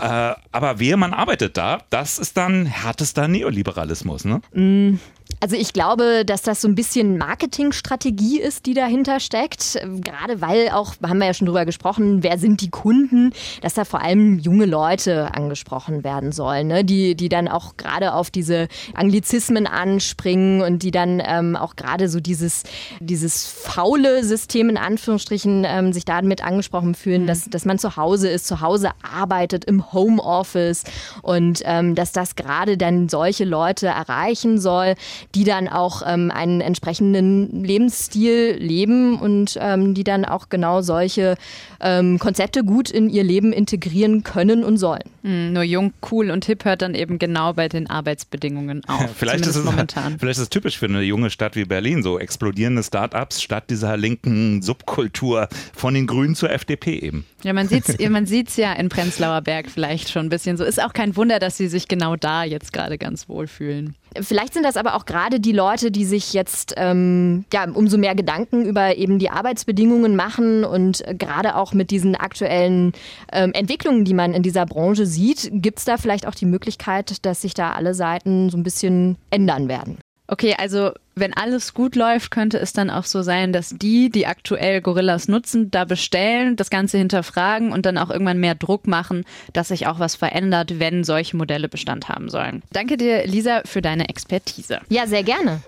Äh, 0.00 0.34
aber 0.50 0.80
wer 0.80 0.96
man 0.96 1.12
arbeitet 1.12 1.56
da, 1.56 1.78
das 1.90 2.18
ist 2.18 2.36
dann 2.36 2.66
härtester 2.66 3.28
Neoliberalismus, 3.28 4.24
ne? 4.24 4.40
Mm 4.52 4.98
Also 5.44 5.56
ich 5.56 5.74
glaube, 5.74 6.24
dass 6.24 6.40
das 6.40 6.62
so 6.62 6.68
ein 6.68 6.74
bisschen 6.74 7.18
Marketingstrategie 7.18 8.40
ist, 8.40 8.64
die 8.64 8.72
dahinter 8.72 9.20
steckt. 9.20 9.78
Gerade 10.00 10.40
weil 10.40 10.70
auch, 10.70 10.94
haben 11.06 11.18
wir 11.18 11.26
ja 11.26 11.34
schon 11.34 11.44
drüber 11.44 11.66
gesprochen, 11.66 12.22
wer 12.22 12.38
sind 12.38 12.62
die 12.62 12.70
Kunden, 12.70 13.30
dass 13.60 13.74
da 13.74 13.84
vor 13.84 14.00
allem 14.00 14.38
junge 14.38 14.64
Leute 14.64 15.34
angesprochen 15.34 16.02
werden 16.02 16.32
sollen, 16.32 16.68
ne? 16.68 16.82
die, 16.82 17.14
die 17.14 17.28
dann 17.28 17.48
auch 17.48 17.76
gerade 17.76 18.14
auf 18.14 18.30
diese 18.30 18.68
Anglizismen 18.94 19.66
anspringen 19.66 20.62
und 20.62 20.82
die 20.82 20.90
dann 20.90 21.20
ähm, 21.22 21.56
auch 21.56 21.76
gerade 21.76 22.08
so 22.08 22.20
dieses, 22.20 22.62
dieses 23.00 23.46
faule 23.46 24.24
System 24.24 24.70
in 24.70 24.78
Anführungsstrichen 24.78 25.66
ähm, 25.66 25.92
sich 25.92 26.06
damit 26.06 26.42
angesprochen 26.42 26.94
fühlen, 26.94 27.24
mhm. 27.24 27.26
dass, 27.26 27.50
dass 27.50 27.66
man 27.66 27.78
zu 27.78 27.98
Hause 27.98 28.30
ist, 28.30 28.46
zu 28.46 28.62
Hause 28.62 28.92
arbeitet, 29.02 29.66
im 29.66 29.92
Homeoffice 29.92 30.84
und 31.20 31.60
ähm, 31.66 31.94
dass 31.94 32.12
das 32.12 32.34
gerade 32.34 32.78
dann 32.78 33.10
solche 33.10 33.44
Leute 33.44 33.88
erreichen 33.88 34.58
soll, 34.58 34.94
die 35.34 35.44
dann 35.44 35.68
auch 35.68 36.02
ähm, 36.06 36.30
einen 36.30 36.60
entsprechenden 36.60 37.64
Lebensstil 37.64 38.56
leben 38.58 39.18
und 39.18 39.58
ähm, 39.60 39.94
die 39.94 40.04
dann 40.04 40.24
auch 40.24 40.48
genau 40.48 40.80
solche 40.80 41.36
ähm, 41.80 42.18
Konzepte 42.18 42.62
gut 42.64 42.90
in 42.90 43.10
ihr 43.10 43.24
Leben 43.24 43.52
integrieren 43.52 44.22
können 44.22 44.62
und 44.62 44.78
sollen. 44.78 45.02
Mhm, 45.22 45.52
nur 45.52 45.62
jung, 45.62 45.92
cool 46.10 46.30
und 46.30 46.44
hip 46.44 46.64
hört 46.64 46.82
dann 46.82 46.94
eben 46.94 47.18
genau 47.18 47.52
bei 47.52 47.68
den 47.68 47.90
Arbeitsbedingungen 47.90 48.84
auf. 48.88 49.10
vielleicht, 49.16 49.46
ist 49.46 49.56
es, 49.56 49.64
momentan. 49.64 50.16
vielleicht 50.18 50.38
ist 50.38 50.44
es 50.44 50.50
typisch 50.50 50.78
für 50.78 50.86
eine 50.86 51.02
junge 51.02 51.30
Stadt 51.30 51.56
wie 51.56 51.64
Berlin, 51.64 52.02
so 52.02 52.18
explodierende 52.18 52.82
Start-ups 52.82 53.42
statt 53.42 53.64
dieser 53.70 53.96
linken 53.96 54.62
Subkultur 54.62 55.48
von 55.74 55.94
den 55.94 56.06
Grünen 56.06 56.34
zur 56.36 56.50
FDP 56.50 56.98
eben. 56.98 57.24
Ja, 57.42 57.52
man 57.52 57.68
sieht 57.68 57.88
es 57.88 58.08
man 58.08 58.26
sieht's 58.26 58.56
ja 58.56 58.72
in 58.72 58.88
Prenzlauer 58.88 59.40
Berg 59.40 59.70
vielleicht 59.70 60.10
schon 60.10 60.26
ein 60.26 60.28
bisschen 60.28 60.56
so. 60.56 60.64
Ist 60.64 60.82
auch 60.82 60.92
kein 60.92 61.16
Wunder, 61.16 61.38
dass 61.38 61.56
sie 61.56 61.66
sich 61.66 61.88
genau 61.88 62.16
da 62.16 62.44
jetzt 62.44 62.72
gerade 62.72 62.98
ganz 62.98 63.28
wohl 63.28 63.46
fühlen. 63.46 63.96
Vielleicht 64.20 64.54
sind 64.54 64.62
das 64.62 64.76
aber 64.76 64.94
auch 64.94 65.06
gerade 65.06 65.40
die 65.40 65.52
Leute, 65.52 65.90
die 65.90 66.04
sich 66.04 66.32
jetzt 66.32 66.74
ähm, 66.76 67.44
ja, 67.52 67.68
umso 67.68 67.98
mehr 67.98 68.14
Gedanken 68.14 68.64
über 68.64 68.96
eben 68.96 69.18
die 69.18 69.30
Arbeitsbedingungen 69.30 70.14
machen 70.14 70.64
und 70.64 71.02
gerade 71.18 71.56
auch 71.56 71.72
mit 71.72 71.90
diesen 71.90 72.14
aktuellen 72.14 72.92
ähm, 73.32 73.52
Entwicklungen, 73.52 74.04
die 74.04 74.14
man 74.14 74.32
in 74.32 74.42
dieser 74.42 74.66
Branche 74.66 75.06
sieht, 75.06 75.50
gibt 75.52 75.78
es 75.78 75.84
da 75.84 75.96
vielleicht 75.96 76.26
auch 76.26 76.34
die 76.34 76.46
Möglichkeit, 76.46 77.24
dass 77.26 77.42
sich 77.42 77.54
da 77.54 77.72
alle 77.72 77.94
Seiten 77.94 78.50
so 78.50 78.56
ein 78.56 78.62
bisschen 78.62 79.16
ändern 79.30 79.68
werden. 79.68 79.98
Okay, 80.26 80.54
also 80.58 80.92
wenn 81.14 81.34
alles 81.34 81.74
gut 81.74 81.96
läuft, 81.96 82.30
könnte 82.30 82.58
es 82.58 82.72
dann 82.72 82.90
auch 82.90 83.04
so 83.04 83.22
sein, 83.22 83.52
dass 83.52 83.70
die, 83.70 84.10
die 84.10 84.26
aktuell 84.26 84.80
Gorillas 84.80 85.28
nutzen, 85.28 85.70
da 85.70 85.84
bestellen, 85.84 86.56
das 86.56 86.70
Ganze 86.70 86.98
hinterfragen 86.98 87.72
und 87.72 87.86
dann 87.86 87.98
auch 87.98 88.10
irgendwann 88.10 88.38
mehr 88.40 88.54
Druck 88.54 88.86
machen, 88.86 89.24
dass 89.52 89.68
sich 89.68 89.86
auch 89.86 89.98
was 89.98 90.14
verändert, 90.16 90.78
wenn 90.80 91.04
solche 91.04 91.36
Modelle 91.36 91.68
Bestand 91.68 92.08
haben 92.08 92.30
sollen. 92.30 92.62
Danke 92.72 92.96
dir, 92.96 93.26
Lisa, 93.26 93.62
für 93.64 93.82
deine 93.82 94.08
Expertise. 94.08 94.80
Ja, 94.88 95.06
sehr 95.06 95.22
gerne. 95.22 95.60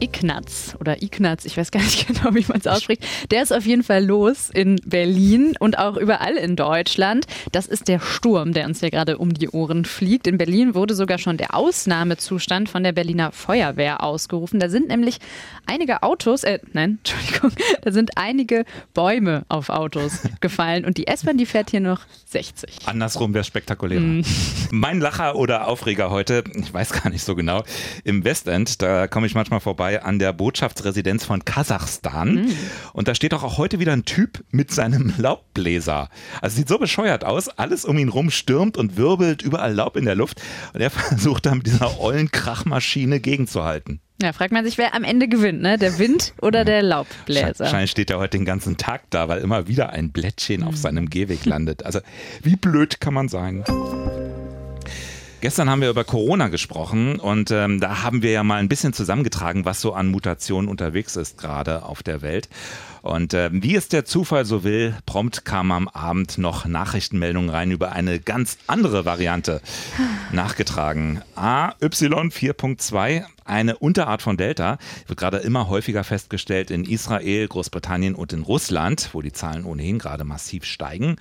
Ignaz 0.00 0.76
oder 0.80 1.02
Ignaz, 1.02 1.44
ich 1.44 1.56
weiß 1.56 1.70
gar 1.70 1.82
nicht 1.82 2.06
genau, 2.06 2.34
wie 2.34 2.44
man 2.48 2.58
es 2.58 2.66
ausspricht, 2.66 3.04
der 3.30 3.42
ist 3.42 3.52
auf 3.52 3.64
jeden 3.64 3.82
Fall 3.82 4.04
los 4.04 4.50
in 4.50 4.76
Berlin 4.84 5.54
und 5.58 5.78
auch 5.78 5.96
überall 5.96 6.36
in 6.36 6.56
Deutschland. 6.56 7.26
Das 7.52 7.66
ist 7.66 7.88
der 7.88 8.00
Sturm, 8.00 8.52
der 8.52 8.66
uns 8.66 8.80
ja 8.80 8.90
gerade 8.90 9.18
um 9.18 9.32
die 9.32 9.48
Ohren 9.48 9.84
fliegt. 9.84 10.26
In 10.26 10.36
Berlin 10.36 10.74
wurde 10.74 10.94
sogar 10.94 11.18
schon 11.18 11.36
der 11.36 11.54
Ausnahmezustand 11.54 12.68
von 12.68 12.82
der 12.82 12.92
Berliner 12.92 13.32
Feuerwehr 13.32 14.02
ausgerufen. 14.02 14.60
Da 14.60 14.68
sind 14.68 14.88
nämlich 14.88 15.18
einige 15.66 16.02
Autos, 16.02 16.44
äh, 16.44 16.58
nein, 16.72 16.98
Entschuldigung, 17.04 17.52
da 17.82 17.92
sind 17.92 18.12
einige 18.16 18.64
Bäume 18.92 19.44
auf 19.48 19.68
Autos 19.68 20.20
gefallen 20.40 20.84
und 20.84 20.98
die 20.98 21.06
S-Bahn, 21.06 21.38
die 21.38 21.46
fährt 21.46 21.70
hier 21.70 21.80
noch 21.80 22.00
60. 22.26 22.86
Andersrum 22.86 23.32
wäre 23.32 23.44
spektakulärer. 23.44 24.00
Mm. 24.00 24.24
Mein 24.70 25.00
Lacher 25.00 25.36
oder 25.36 25.68
Aufreger 25.68 26.10
heute, 26.10 26.42
ich 26.54 26.74
weiß 26.74 26.92
gar 26.92 27.10
nicht 27.10 27.22
so 27.22 27.34
genau, 27.34 27.62
im 28.02 28.24
Westend, 28.24 28.82
da 28.82 29.06
komme 29.06 29.26
ich 29.26 29.34
manchmal 29.34 29.60
vorbei 29.60 29.83
vorbei 29.84 30.02
an 30.02 30.18
der 30.18 30.32
Botschaftsresidenz 30.32 31.24
von 31.24 31.44
Kasachstan. 31.44 32.34
Mhm. 32.34 32.56
Und 32.94 33.08
da 33.08 33.14
steht 33.14 33.32
doch 33.32 33.42
auch 33.42 33.58
heute 33.58 33.80
wieder 33.80 33.92
ein 33.92 34.04
Typ 34.04 34.42
mit 34.50 34.70
seinem 34.70 35.12
Laubbläser. 35.18 36.08
Also 36.40 36.56
sieht 36.56 36.68
so 36.68 36.78
bescheuert 36.78 37.24
aus. 37.24 37.48
Alles 37.48 37.84
um 37.84 37.98
ihn 37.98 38.08
rum 38.08 38.30
stürmt 38.30 38.76
und 38.78 38.96
wirbelt, 38.96 39.42
überall 39.42 39.74
Laub 39.74 39.96
in 39.96 40.06
der 40.06 40.14
Luft. 40.14 40.40
Und 40.72 40.80
er 40.80 40.90
versucht 40.90 41.46
da 41.46 41.54
mit 41.54 41.66
dieser 41.66 42.00
ollen 42.00 42.30
Krachmaschine 42.30 43.20
gegenzuhalten. 43.20 44.00
Ja, 44.22 44.32
fragt 44.32 44.52
man 44.52 44.64
sich, 44.64 44.78
wer 44.78 44.94
am 44.94 45.04
Ende 45.04 45.28
gewinnt, 45.28 45.60
ne? 45.60 45.76
Der 45.76 45.98
Wind 45.98 46.34
oder 46.40 46.64
der 46.64 46.82
Laubbläser? 46.82 47.64
Wahrscheinlich 47.64 47.90
steht 47.90 48.10
er 48.10 48.18
heute 48.18 48.38
den 48.38 48.44
ganzen 48.44 48.76
Tag 48.76 49.02
da, 49.10 49.28
weil 49.28 49.40
immer 49.40 49.66
wieder 49.66 49.90
ein 49.90 50.12
Blättchen 50.12 50.62
mhm. 50.62 50.68
auf 50.68 50.76
seinem 50.76 51.10
Gehweg 51.10 51.44
landet. 51.44 51.84
Also 51.84 52.00
wie 52.42 52.56
blöd 52.56 53.00
kann 53.00 53.12
man 53.12 53.28
sein? 53.28 53.64
Gestern 55.44 55.68
haben 55.68 55.82
wir 55.82 55.90
über 55.90 56.04
Corona 56.04 56.48
gesprochen 56.48 57.16
und 57.16 57.50
ähm, 57.50 57.78
da 57.78 58.02
haben 58.02 58.22
wir 58.22 58.30
ja 58.30 58.42
mal 58.42 58.60
ein 58.60 58.68
bisschen 58.70 58.94
zusammengetragen, 58.94 59.66
was 59.66 59.78
so 59.78 59.92
an 59.92 60.10
Mutationen 60.10 60.70
unterwegs 60.70 61.16
ist 61.16 61.36
gerade 61.36 61.82
auf 61.82 62.02
der 62.02 62.22
Welt. 62.22 62.48
Und 63.02 63.34
äh, 63.34 63.50
wie 63.52 63.74
es 63.74 63.88
der 63.88 64.06
Zufall 64.06 64.46
so 64.46 64.64
will, 64.64 64.96
prompt 65.04 65.44
kam 65.44 65.70
am 65.70 65.86
Abend 65.88 66.38
noch 66.38 66.64
Nachrichtenmeldungen 66.64 67.50
rein 67.50 67.72
über 67.72 67.92
eine 67.92 68.20
ganz 68.20 68.56
andere 68.68 69.04
Variante 69.04 69.60
nachgetragen. 70.32 71.20
AY 71.34 71.74
4.2, 71.78 73.26
eine 73.44 73.76
Unterart 73.76 74.22
von 74.22 74.36
Delta, 74.36 74.78
wird 75.06 75.18
gerade 75.18 75.38
immer 75.38 75.68
häufiger 75.68 76.04
festgestellt 76.04 76.70
in 76.70 76.84
Israel, 76.84 77.48
Großbritannien 77.48 78.14
und 78.14 78.32
in 78.32 78.42
Russland, 78.42 79.10
wo 79.12 79.22
die 79.22 79.32
Zahlen 79.32 79.64
ohnehin 79.64 79.98
gerade 79.98 80.24
massiv 80.24 80.64
steigen. 80.64 81.16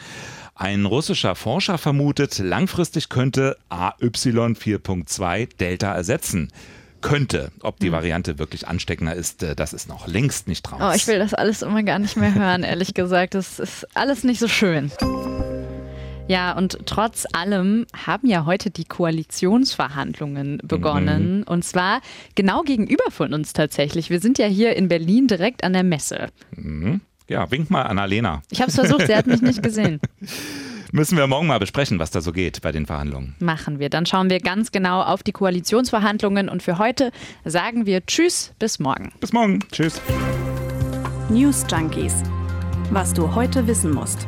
Ein 0.56 0.86
russischer 0.86 1.36
Forscher 1.36 1.78
vermutet, 1.78 2.40
langfristig 2.40 3.10
könnte 3.10 3.58
AY 3.70 3.94
4.2 4.00 5.58
Delta 5.58 5.94
ersetzen 5.94 6.52
könnte. 7.02 7.52
Ob 7.62 7.80
die 7.80 7.88
hm. 7.88 7.94
Variante 7.94 8.40
wirklich 8.40 8.68
ansteckender 8.68 9.14
ist, 9.14 9.44
äh, 9.44 9.56
das 9.56 9.74
ist 9.74 9.88
noch 9.88 10.08
längst 10.08 10.48
nicht 10.48 10.72
raus. 10.72 10.82
Oh, 10.82 10.96
ich 10.96 11.06
will 11.06 11.20
das 11.20 11.36
alles 11.36 11.62
immer 11.62 11.84
gar 11.84 12.00
nicht 12.00 12.18
mehr 12.18 12.34
hören, 12.34 12.64
ehrlich 12.64 12.96
gesagt. 12.96 13.36
Das 13.36 13.60
ist 13.60 13.86
alles 13.96 14.24
nicht 14.24 14.40
so 14.40 14.48
schön. 14.48 14.92
Ja, 16.28 16.54
und 16.58 16.78
trotz 16.86 17.26
allem 17.34 17.86
haben 18.06 18.28
ja 18.28 18.46
heute 18.46 18.70
die 18.70 18.86
Koalitionsverhandlungen 18.86 20.62
begonnen. 20.64 21.38
Mhm. 21.38 21.44
Und 21.44 21.66
zwar 21.66 22.02
genau 22.36 22.62
gegenüber 22.62 23.10
von 23.10 23.34
uns 23.34 23.54
tatsächlich. 23.54 24.10
Wir 24.10 24.20
sind 24.20 24.38
ja 24.38 24.46
hier 24.46 24.76
in 24.76 24.88
Berlin 24.88 25.28
direkt 25.28 25.64
an 25.64 25.74
der 25.74 25.84
Messe. 25.84 26.30
Mhm. 26.56 27.02
Ja, 27.28 27.50
wink 27.52 27.70
mal 27.70 27.84
an 27.84 28.00
Alena. 28.00 28.42
Ich 28.52 28.62
habe 28.62 28.70
es 28.70 28.76
versucht, 28.76 29.08
sie 29.08 29.16
hat 29.16 29.28
mich 29.28 29.42
nicht 29.42 29.62
gesehen. 29.64 30.00
Müssen 30.92 31.18
wir 31.18 31.26
morgen 31.26 31.48
mal 31.48 31.58
besprechen, 31.58 31.98
was 31.98 32.12
da 32.12 32.22
so 32.22 32.32
geht 32.32 32.62
bei 32.62 32.72
den 32.72 32.86
Verhandlungen. 32.86 33.36
Machen 33.40 33.80
wir. 33.80 33.90
Dann 33.90 34.06
schauen 34.06 34.30
wir 34.30 34.40
ganz 34.40 34.72
genau 34.72 35.02
auf 35.02 35.24
die 35.24 35.32
Koalitionsverhandlungen 35.32 36.50
und 36.50 36.62
für 36.62 36.78
heute 36.78 37.12
sagen 37.46 37.88
wir 37.88 38.06
Tschüss, 38.06 38.54
bis 38.60 38.78
morgen. 38.78 39.12
Bis 39.20 39.34
morgen. 39.34 39.60
Tschüss. 39.72 40.00
News 41.30 41.66
Junkies. 41.70 42.22
Was 42.92 43.12
du 43.12 43.34
heute 43.34 43.66
wissen 43.66 43.92
musst. 43.92 44.28